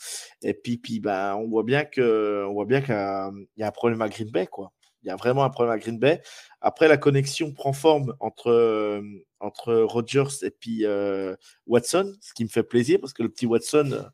Et 0.43 0.55
puis, 0.55 0.79
puis 0.79 1.01
ben, 1.01 1.35
on 1.35 1.49
voit 1.49 1.65
bien 1.65 1.85
que, 1.85 2.47
qu'il 2.81 3.47
y 3.57 3.63
a 3.63 3.67
un 3.67 3.71
problème 3.71 4.03
à 4.03 4.09
Green 4.09 4.31
Bay, 4.31 4.47
quoi. 4.47 4.73
Il 5.03 5.09
y 5.09 5.11
a 5.11 5.17
vraiment 5.17 5.45
un 5.45 5.51
problème 5.51 5.75
à 5.75 5.79
Green 5.79 5.99
Bay. 5.99 6.21
Après, 6.61 6.89
la 6.89 6.97
connexion 6.97 7.53
prend 7.53 7.73
forme 7.73 8.15
entre, 8.21 9.03
entre 9.41 9.75
Rodgers 9.75 10.43
et 10.43 10.51
puis 10.51 10.85
euh, 10.85 11.35
Watson, 11.67 12.15
ce 12.21 12.35
qui 12.35 12.45
me 12.45 12.51
fait 12.51 12.63
plaisir 12.63 13.01
parce 13.01 13.13
que 13.15 13.23
le 13.23 13.31
petit 13.31 13.47
Watson, 13.47 14.05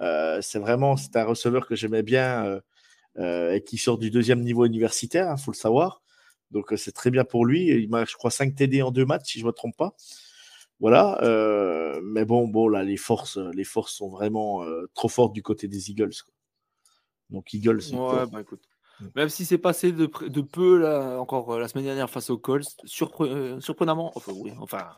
euh, 0.00 0.40
c'est 0.40 0.58
vraiment 0.58 0.96
un 1.14 1.24
receveur 1.24 1.66
que 1.66 1.76
j'aimais 1.76 2.02
bien 2.02 2.60
euh, 3.18 3.52
et 3.52 3.62
qui 3.62 3.76
sort 3.76 3.98
du 3.98 4.10
deuxième 4.10 4.40
niveau 4.40 4.64
universitaire, 4.64 5.26
il 5.26 5.32
hein, 5.32 5.36
faut 5.36 5.52
le 5.52 5.56
savoir. 5.56 6.02
Donc, 6.50 6.72
c'est 6.76 6.92
très 6.92 7.10
bien 7.10 7.24
pour 7.24 7.46
lui. 7.46 7.68
Il 7.68 7.88
m'a, 7.88 8.04
je 8.04 8.14
crois, 8.14 8.30
5 8.30 8.54
TD 8.54 8.82
en 8.82 8.90
deux 8.90 9.06
matchs, 9.06 9.32
si 9.32 9.38
je 9.38 9.44
ne 9.44 9.48
me 9.48 9.52
trompe 9.52 9.76
pas. 9.76 9.94
Voilà. 10.82 11.16
Euh, 11.22 12.00
mais 12.02 12.24
bon, 12.24 12.48
bon, 12.48 12.66
là, 12.66 12.82
les 12.82 12.96
forces, 12.96 13.38
les 13.38 13.62
forces 13.62 13.94
sont 13.94 14.08
vraiment 14.08 14.64
euh, 14.64 14.90
trop 14.94 15.08
fortes 15.08 15.32
du 15.32 15.40
côté 15.40 15.68
des 15.68 15.90
Eagles. 15.90 16.10
Donc, 17.30 17.54
Eagles. 17.54 17.82
Ouais, 17.92 18.26
bah 18.30 18.40
écoute. 18.40 18.62
Mm. 18.98 19.06
Même 19.14 19.28
si 19.28 19.44
c'est 19.44 19.58
passé 19.58 19.92
de, 19.92 20.10
de, 20.26 20.40
peu, 20.40 20.78
là, 20.78 21.20
encore 21.20 21.54
euh, 21.54 21.60
la 21.60 21.68
semaine 21.68 21.84
dernière 21.84 22.10
face 22.10 22.30
aux 22.30 22.36
Colts, 22.36 22.66
surprenamment, 22.84 24.10
enfin, 24.16 24.32
oui, 24.34 24.52
enfin, 24.58 24.88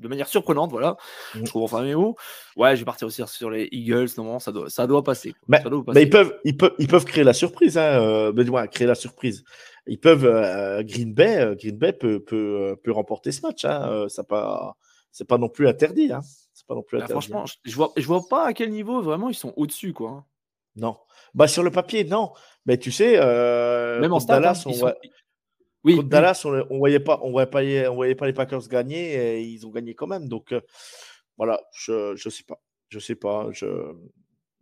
de 0.00 0.08
manière 0.08 0.26
surprenante, 0.26 0.72
voilà. 0.72 0.96
Mm. 1.36 1.38
Je 1.38 1.44
trouve 1.44 1.62
enfin 1.62 1.84
mes 1.84 1.94
mots. 1.94 2.16
Ouais, 2.56 2.74
je 2.74 2.80
vais 2.80 2.84
partir 2.84 3.06
aussi 3.06 3.22
sur 3.28 3.50
les 3.50 3.68
Eagles. 3.70 4.08
Non, 4.16 4.40
ça 4.40 4.50
doit, 4.50 4.68
ça 4.68 4.88
doit 4.88 5.04
passer. 5.04 5.36
Mais, 5.46 5.62
mais 5.94 6.02
ils, 6.02 6.10
peuvent, 6.10 6.36
ils, 6.42 6.56
peuvent, 6.56 6.74
ils 6.80 6.88
peuvent 6.88 7.04
créer 7.04 7.22
la 7.22 7.32
surprise. 7.32 7.78
Hein, 7.78 8.32
créer 8.72 8.88
la 8.88 8.96
surprise 8.96 9.44
ils 9.88 9.98
peuvent 9.98 10.24
euh, 10.24 10.82
Green 10.82 11.14
Bay, 11.14 11.38
euh, 11.38 11.54
Green 11.54 11.76
Bay 11.76 11.92
peut, 11.92 12.22
peut, 12.22 12.70
euh, 12.70 12.76
peut 12.76 12.92
remporter 12.92 13.32
ce 13.32 13.40
match. 13.42 13.64
Hein, 13.64 14.06
ça 14.08 14.22
pas, 14.22 14.76
c'est 15.10 15.26
pas 15.26 15.38
non 15.38 15.48
plus 15.48 15.66
interdit. 15.66 16.12
Hein. 16.12 16.20
C'est 16.52 16.66
pas 16.66 16.74
non 16.74 16.82
plus 16.82 16.98
bah, 16.98 17.04
interdit. 17.04 17.26
franchement, 17.26 17.44
hein. 17.44 17.58
je 17.64 17.74
vois, 17.74 17.92
je 17.96 18.06
vois 18.06 18.22
pas 18.28 18.46
à 18.46 18.52
quel 18.52 18.70
niveau 18.70 19.00
vraiment 19.00 19.28
ils 19.28 19.34
sont 19.34 19.52
au-dessus, 19.56 19.92
quoi. 19.92 20.10
Hein. 20.10 20.24
Non, 20.76 20.96
bah 21.34 21.48
sur 21.48 21.64
le 21.64 21.70
papier, 21.70 22.04
non. 22.04 22.32
Mais 22.66 22.78
tu 22.78 22.92
sais, 22.92 23.18
même 23.18 24.12
en 24.12 24.18
Dallas, 24.18 24.62
on, 24.66 24.92
oui, 25.84 26.04
Dallas, 26.04 26.42
on, 26.44 26.66
on, 26.70 26.78
voyait 26.78 27.00
pas, 27.00 27.18
on 27.22 27.30
voyait 27.30 27.46
pas, 27.46 27.90
on 27.90 27.94
voyait 27.94 28.14
pas 28.14 28.26
les 28.26 28.32
Packers 28.32 28.68
gagner 28.68 29.14
et 29.14 29.42
ils 29.42 29.66
ont 29.66 29.70
gagné 29.70 29.94
quand 29.94 30.06
même. 30.06 30.28
Donc 30.28 30.54
voilà, 31.36 31.60
je, 31.72 32.14
je 32.14 32.28
sais 32.28 32.44
pas, 32.44 32.60
je 32.90 33.00
sais 33.00 33.16
pas, 33.16 33.48
je 33.50 33.66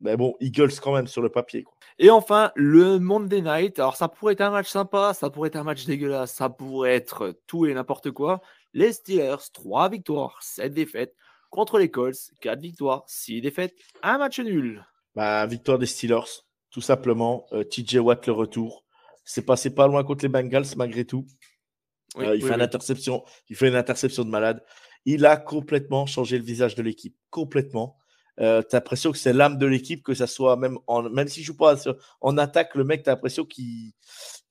mais 0.00 0.16
bon, 0.16 0.35
Eagles 0.40 0.78
quand 0.82 0.94
même 0.94 1.06
sur 1.06 1.22
le 1.22 1.30
papier. 1.30 1.62
Quoi. 1.62 1.74
Et 1.98 2.11
enfin, 2.11 2.52
le 2.54 2.98
Monday 2.98 3.40
Night. 3.40 3.78
Alors, 3.78 3.96
ça 3.96 4.09
pourrait 4.09 4.35
être 4.35 4.42
un 4.42 4.50
match 4.50 4.68
sympa, 4.68 5.14
ça 5.14 5.30
pourrait 5.30 5.48
être 5.48 5.56
un 5.56 5.64
match 5.64 5.87
dégueulasse, 5.87 6.35
ça 6.35 6.50
pourrait 6.50 6.94
être 6.94 7.38
tout 7.46 7.66
et 7.66 7.74
n'importe 7.74 8.11
quoi. 8.11 8.42
Les 8.74 8.92
Steelers, 8.92 9.37
3 9.52 9.88
victoires, 9.88 10.38
7 10.42 10.74
défaites. 10.74 11.14
Contre 11.48 11.78
les 11.78 11.90
Colts, 11.90 12.32
4 12.40 12.61
victoires, 12.61 13.04
6 13.06 13.40
défaites, 13.40 13.74
un 14.02 14.18
match 14.18 14.40
nul. 14.40 14.85
Bah, 15.14 15.46
victoire 15.46 15.78
des 15.78 15.87
Steelers, 15.87 16.42
tout 16.70 16.82
simplement. 16.82 17.46
Euh, 17.52 17.64
TJ 17.64 17.96
Watt, 17.96 18.26
le 18.26 18.32
retour. 18.32 18.85
C'est 19.24 19.46
passé 19.46 19.74
pas 19.74 19.87
loin 19.87 20.04
contre 20.04 20.24
les 20.24 20.28
Bengals, 20.28 20.66
malgré 20.76 21.04
tout. 21.04 21.26
Euh, 22.18 22.37
il, 22.37 22.44
fait 22.44 22.54
une 22.54 22.62
interception, 22.62 23.24
il 23.48 23.56
fait 23.56 23.68
une 23.68 23.74
interception 23.74 24.24
de 24.24 24.30
malade. 24.30 24.62
Il 25.04 25.24
a 25.24 25.37
complètement 25.37 26.06
changé 26.06 26.38
le 26.38 26.44
visage 26.44 26.74
de 26.74 26.82
l'équipe. 26.82 27.16
Complètement. 27.30 27.96
Euh, 28.40 28.62
tu 28.62 28.77
as 28.77 28.79
l'impression 28.79 29.12
que 29.12 29.18
c'est 29.18 29.33
l'âme 29.33 29.59
de 29.59 29.66
l'équipe, 29.66 30.03
que 30.03 30.14
ça 30.14 30.27
soit 30.27 30.57
même 30.57 30.79
en, 30.87 31.03
même 31.09 31.29
s'il 31.29 31.42
joue 31.44 31.57
pas 31.57 31.77
en 32.20 32.38
attaque, 32.38 32.75
le 32.75 32.85
mec, 32.85 33.03
tu 33.03 33.11
as 33.11 33.14
l'impression 33.14 33.44
qu'il 33.44 33.92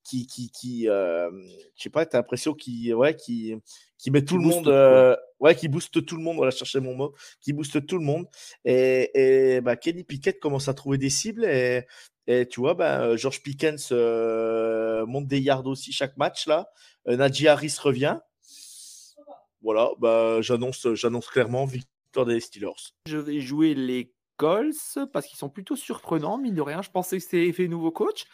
qui, 0.04 0.28
qui, 0.28 0.52
qui 0.52 0.88
euh, 0.90 1.30
je 1.76 1.84
sais 1.84 1.90
pas, 1.90 2.06
tu 2.06 2.16
as 2.16 2.20
l'impression 2.20 2.54
qu'il 2.54 2.94
ouais, 2.94 3.16
qui, 3.16 3.56
qui 3.98 4.12
met 4.12 4.24
tout 4.24 4.38
le 4.38 4.44
monde, 4.44 4.68
euh, 4.68 5.16
ouais, 5.40 5.56
qui 5.56 5.68
booste 5.68 6.06
tout 6.06 6.16
le 6.16 6.24
monde, 6.24 6.38
voilà, 6.38 6.52
chercher 6.52 6.80
mon 6.80 6.96
mot, 6.96 7.14
qui 7.42 7.54
booste 7.54 7.86
tout 7.86 7.98
le 7.98 8.06
monde. 8.06 8.28
Et, 8.66 9.56
et 9.56 9.62
bah, 9.62 9.76
Kenny 9.76 10.04
Pickett 10.04 10.40
commence 10.40 10.68
à 10.68 10.74
trouver 10.74 10.98
des 10.98 11.10
cibles 11.10 11.46
et, 11.46 11.86
et 12.28 12.48
tu 12.48 12.60
vois, 12.60 12.74
bah, 12.76 13.16
George 13.16 13.42
Pickens 13.42 13.92
monte 13.92 15.28
des 15.28 15.40
yards 15.40 15.66
aussi 15.66 15.92
chaque 15.92 16.18
match 16.18 16.48
là. 16.48 16.70
Najee 17.08 17.48
Harris 17.48 17.76
revient. 17.82 18.20
Voilà, 19.62 19.90
bah, 20.00 20.42
j'annonce, 20.42 20.94
j'annonce 20.94 21.28
clairement 21.28 21.66
des 22.24 22.40
Steelers. 22.40 22.94
Je 23.08 23.18
vais 23.18 23.42
jouer 23.42 23.74
les 23.74 24.14
Colts 24.38 25.00
parce 25.12 25.26
qu'ils 25.26 25.38
sont 25.38 25.50
plutôt 25.50 25.76
surprenants, 25.76 26.38
mine 26.38 26.56
de 26.56 26.62
rien. 26.62 26.82
Je 26.82 26.92
pensais 26.92 27.18
que 27.18 27.24
c'était 27.24 27.48
effet 27.48 27.68
nouveau 27.68 27.92
coach. 27.92 28.26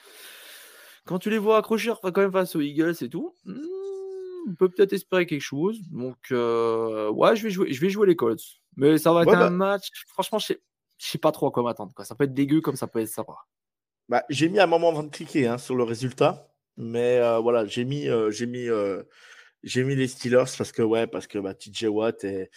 Quand 1.06 1.18
tu 1.18 1.32
les 1.32 1.40
vois 1.40 1.58
accrocher 1.58 1.94
quand 2.04 2.18
même 2.18 2.32
face 2.32 2.56
aux 2.56 2.62
Eagles 2.62 2.96
et 3.02 3.10
tout, 3.10 3.36
hmm, 3.46 3.60
on 4.50 4.56
peut 4.56 4.70
peut-être 4.70 4.94
espérer 4.94 5.26
quelque 5.26 5.42
chose. 5.42 5.80
Donc, 5.90 6.18
euh, 6.32 7.10
ouais, 7.10 7.36
je 7.36 7.44
vais, 7.44 7.50
jouer, 7.50 7.74
je 7.74 7.82
vais 7.82 7.90
jouer 7.90 8.06
les 8.06 8.16
Colts. 8.16 8.42
Mais 8.76 8.98
ça 8.98 9.12
va 9.12 9.24
être 9.24 9.34
un 9.34 9.40
bah 9.40 9.50
match. 9.50 9.90
Franchement, 10.08 10.38
je 10.38 10.48
sais, 10.48 10.62
je 10.98 11.08
sais 11.08 11.18
pas 11.18 11.32
trop 11.32 11.48
à 11.48 11.52
quoi 11.52 11.64
m'attendre. 11.64 11.94
Ça 12.04 12.14
peut 12.14 12.26
être 12.26 12.34
dégueu 12.34 12.62
comme 12.62 12.76
ça 12.76 12.88
peut 12.88 13.00
être 13.00 13.08
sympa. 13.08 13.34
Bah, 14.08 14.24
j'ai 14.30 14.50
mis 14.50 14.60
un 14.60 14.68
moment 14.68 14.90
avant 14.90 15.04
de 15.04 15.10
cliquer 15.10 15.48
hein, 15.48 15.58
sur 15.58 15.76
le 15.76 15.84
résultat, 15.84 16.54
mais 16.78 17.18
euh, 17.18 17.40
voilà, 17.40 17.66
j'ai 17.66 17.86
mis, 17.86 18.08
euh, 18.08 18.30
j'ai 18.30 18.46
mis, 18.46 18.68
euh, 18.68 19.04
j'ai 19.64 19.84
mis 19.84 19.96
les 19.96 20.08
Steelers 20.08 20.52
parce 20.58 20.72
que 20.72 20.82
ouais, 20.82 21.08
parce 21.08 21.28
que 21.28 21.40
bah, 21.40 21.54
TJ 21.54 21.86
Watt 21.86 22.24
et, 22.24 22.50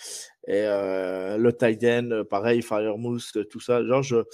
euh, 0.49 1.37
le 1.37 1.53
tight 1.53 1.83
end, 1.85 2.11
euh, 2.11 2.25
pareil, 2.25 2.63
Firemousse, 2.63 3.33
tout 3.51 3.61
ça. 3.61 3.85
Genre, 3.85 4.03
je, 4.03 4.25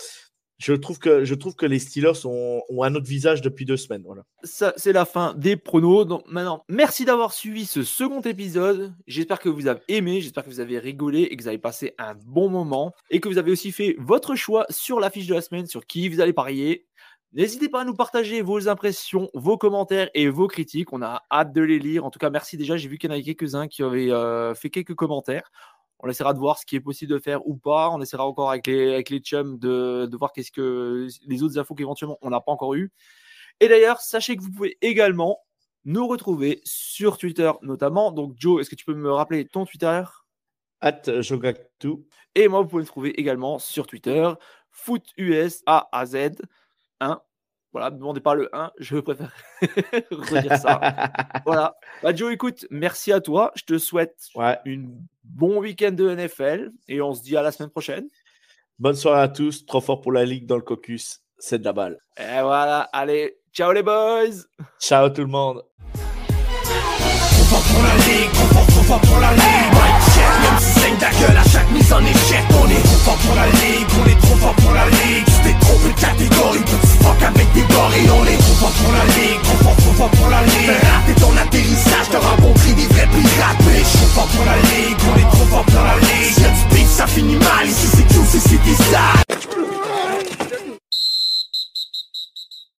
je 0.60 0.74
trouve 0.74 0.98
que 0.98 1.24
je 1.24 1.34
trouve 1.34 1.56
que 1.56 1.64
les 1.64 1.78
Steelers 1.78 2.26
ont, 2.26 2.62
ont 2.68 2.82
un 2.82 2.94
autre 2.94 3.06
visage 3.06 3.40
depuis 3.40 3.64
deux 3.64 3.78
semaines. 3.78 4.02
Voilà. 4.04 4.22
Ça, 4.44 4.74
c'est 4.76 4.92
la 4.92 5.06
fin 5.06 5.34
des 5.34 5.56
pronos. 5.56 6.04
Donc 6.04 6.22
maintenant, 6.28 6.64
merci 6.68 7.04
d'avoir 7.04 7.32
suivi 7.32 7.64
ce 7.64 7.82
second 7.82 8.20
épisode. 8.20 8.92
J'espère 9.06 9.40
que 9.40 9.48
vous 9.48 9.66
avez 9.66 9.80
aimé, 9.88 10.20
j'espère 10.20 10.44
que 10.44 10.50
vous 10.50 10.60
avez 10.60 10.78
rigolé 10.78 11.22
et 11.22 11.36
que 11.36 11.42
vous 11.42 11.48
avez 11.48 11.58
passé 11.58 11.94
un 11.98 12.14
bon 12.14 12.50
moment 12.50 12.92
et 13.10 13.20
que 13.20 13.28
vous 13.28 13.38
avez 13.38 13.50
aussi 13.50 13.72
fait 13.72 13.96
votre 13.98 14.34
choix 14.34 14.66
sur 14.68 15.00
la 15.00 15.10
fiche 15.10 15.26
de 15.26 15.34
la 15.34 15.40
semaine, 15.40 15.66
sur 15.66 15.86
qui 15.86 16.08
vous 16.10 16.20
allez 16.20 16.34
parier. 16.34 16.86
N'hésitez 17.32 17.68
pas 17.68 17.82
à 17.82 17.84
nous 17.84 17.94
partager 17.94 18.42
vos 18.42 18.68
impressions, 18.68 19.30
vos 19.34 19.56
commentaires 19.56 20.10
et 20.14 20.28
vos 20.28 20.48
critiques. 20.48 20.92
On 20.92 21.00
a 21.00 21.22
hâte 21.30 21.52
de 21.52 21.60
les 21.60 21.78
lire. 21.78 22.04
En 22.04 22.10
tout 22.10 22.18
cas, 22.18 22.28
merci 22.28 22.56
déjà. 22.56 22.76
J'ai 22.76 22.88
vu 22.88 22.98
qu'il 22.98 23.08
y 23.08 23.12
en 23.12 23.14
avait 23.14 23.22
quelques-uns 23.22 23.68
qui 23.68 23.84
avaient 23.84 24.10
euh, 24.10 24.52
fait 24.54 24.68
quelques 24.68 24.96
commentaires. 24.96 25.52
On 26.00 26.08
essaiera 26.08 26.34
de 26.34 26.40
voir 26.40 26.58
ce 26.58 26.66
qui 26.66 26.74
est 26.74 26.80
possible 26.80 27.12
de 27.12 27.18
faire 27.20 27.46
ou 27.46 27.56
pas. 27.56 27.90
On 27.90 28.00
essaiera 28.00 28.26
encore 28.26 28.50
avec 28.50 28.66
les, 28.66 28.94
avec 28.94 29.10
les 29.10 29.20
chums 29.20 29.58
de, 29.58 30.08
de 30.10 30.16
voir 30.16 30.32
qu'est-ce 30.32 30.50
que 30.50 31.06
les 31.26 31.42
autres 31.44 31.56
infos 31.58 31.76
qu'éventuellement 31.76 32.18
on 32.22 32.30
n'a 32.30 32.40
pas 32.40 32.50
encore 32.50 32.74
eu. 32.74 32.90
Et 33.60 33.68
d'ailleurs, 33.68 34.00
sachez 34.00 34.36
que 34.36 34.42
vous 34.42 34.50
pouvez 34.50 34.76
également 34.80 35.38
nous 35.84 36.08
retrouver 36.08 36.60
sur 36.64 37.16
Twitter 37.16 37.52
notamment. 37.62 38.10
Donc 38.10 38.34
Joe, 38.38 38.60
est-ce 38.60 38.70
que 38.70 38.74
tu 38.74 38.84
peux 38.84 38.94
me 38.94 39.12
rappeler 39.12 39.46
ton 39.46 39.66
Twitter? 39.66 40.02
At 40.80 41.20
Jogactu. 41.20 41.90
Et 42.34 42.48
moi, 42.48 42.62
vous 42.62 42.68
pouvez 42.68 42.82
me 42.82 42.88
trouver 42.88 43.10
également 43.20 43.58
sur 43.60 43.86
Twitter, 43.86 44.28
FootUS 44.70 45.62
A 45.66 45.88
à 45.92 46.06
Z 46.06 46.40
1. 47.00 47.20
Voilà, 47.72 47.90
ne 47.90 47.94
me 47.94 48.00
demandez 48.00 48.20
pas 48.20 48.34
le 48.34 48.48
1, 48.52 48.72
je 48.78 48.96
préfère 48.98 49.32
redire 50.10 50.56
ça. 50.56 50.80
voilà. 51.46 51.76
Bah, 52.02 52.12
Joe, 52.14 52.32
écoute, 52.32 52.66
merci 52.70 53.12
à 53.12 53.20
toi. 53.20 53.52
Je 53.54 53.62
te 53.62 53.78
souhaite 53.78 54.16
Ouais. 54.34 54.58
une 54.64 55.00
bon 55.22 55.58
week-end 55.60 55.92
de 55.92 56.12
NFL 56.14 56.70
et 56.88 57.00
on 57.00 57.14
se 57.14 57.22
dit 57.22 57.36
à 57.36 57.42
la 57.42 57.52
semaine 57.52 57.70
prochaine. 57.70 58.08
Bonne 58.80 58.96
soirée 58.96 59.22
à 59.22 59.28
tous. 59.28 59.64
Trop 59.66 59.80
fort 59.80 60.00
pour 60.00 60.10
la 60.12 60.24
ligue 60.24 60.46
dans 60.46 60.56
le 60.56 60.62
caucus. 60.62 61.20
C'est 61.38 61.58
de 61.60 61.64
la 61.64 61.72
balle. 61.72 61.98
Et 62.18 62.40
voilà, 62.42 62.88
allez, 62.92 63.36
ciao 63.52 63.70
les 63.72 63.82
boys 63.84 64.30
Ciao 64.80 65.08
tout 65.10 65.20
le 65.22 65.28
monde. 65.28 65.62
Trop 65.94 67.44
fort 67.44 67.62
pour 67.72 67.82
la 67.84 67.94
ligue, 67.96 68.32
trop 68.32 68.46
fort, 68.48 68.66
trop 68.66 68.82
fort 68.82 69.00
pour 69.00 69.20
la 69.20 69.32
ligue 69.34 69.79
même 70.40 70.58
si 70.58 70.80
saigne 70.80 70.96
à 71.00 71.44
chaque 71.48 71.70
mise 71.70 71.92
en 71.92 72.00
échec 72.00 72.44
On 72.60 72.68
est 72.68 72.82
trop 72.82 73.00
fort 73.04 73.18
pour 73.24 73.34
la 73.34 73.46
ligue, 73.46 73.88
on 74.00 74.06
est 74.08 74.20
trop 74.20 74.36
fort 74.36 74.54
pour 74.54 74.72
la 74.72 74.86
ligue 74.86 75.26
T'es 75.44 75.56
trop 75.60 75.78
une 75.84 75.94
catégorie, 75.94 76.64
petit 76.64 76.96
fuck 77.02 77.22
avec 77.22 77.52
des 77.52 77.62
gorilles 77.62 78.10
On 78.10 78.24
est 78.24 78.36
trop 78.36 78.56
fort 78.60 78.74
pour 78.80 78.92
la 78.92 79.04
ligue, 79.16 79.40
trop 79.42 79.58
fort, 79.64 79.76
trop 79.76 79.92
fort 79.92 80.10
pour 80.10 80.28
la 80.28 80.42
ligue. 80.42 80.70
Raté 80.70 81.20
ton 81.20 81.36
atterrissage, 81.36 82.06
t'as 82.10 82.18
rencontré 82.18 82.72
des 82.72 82.86
vrais 82.86 83.08
pirates 83.08 83.58
trop 83.58 84.06
fort 84.14 84.28
pour 84.28 84.44
la 84.44 84.56
ligue, 84.56 84.96
on 85.08 85.18
est 85.18 85.30
trop 85.30 85.46
fort 85.46 85.64
pour 85.64 85.84
la 85.84 85.96
ligue. 85.96 86.34
Si 86.34 86.40
y'a 86.42 86.48
du 86.48 86.64
beef, 86.74 86.88
ça 86.88 87.06
finit 87.06 87.36
mal, 87.36 87.66
ici 87.66 87.86
c'est 87.94 88.06
QC, 88.08 88.38
c'est 88.38 88.62
des 88.62 88.76
salles 88.76 89.30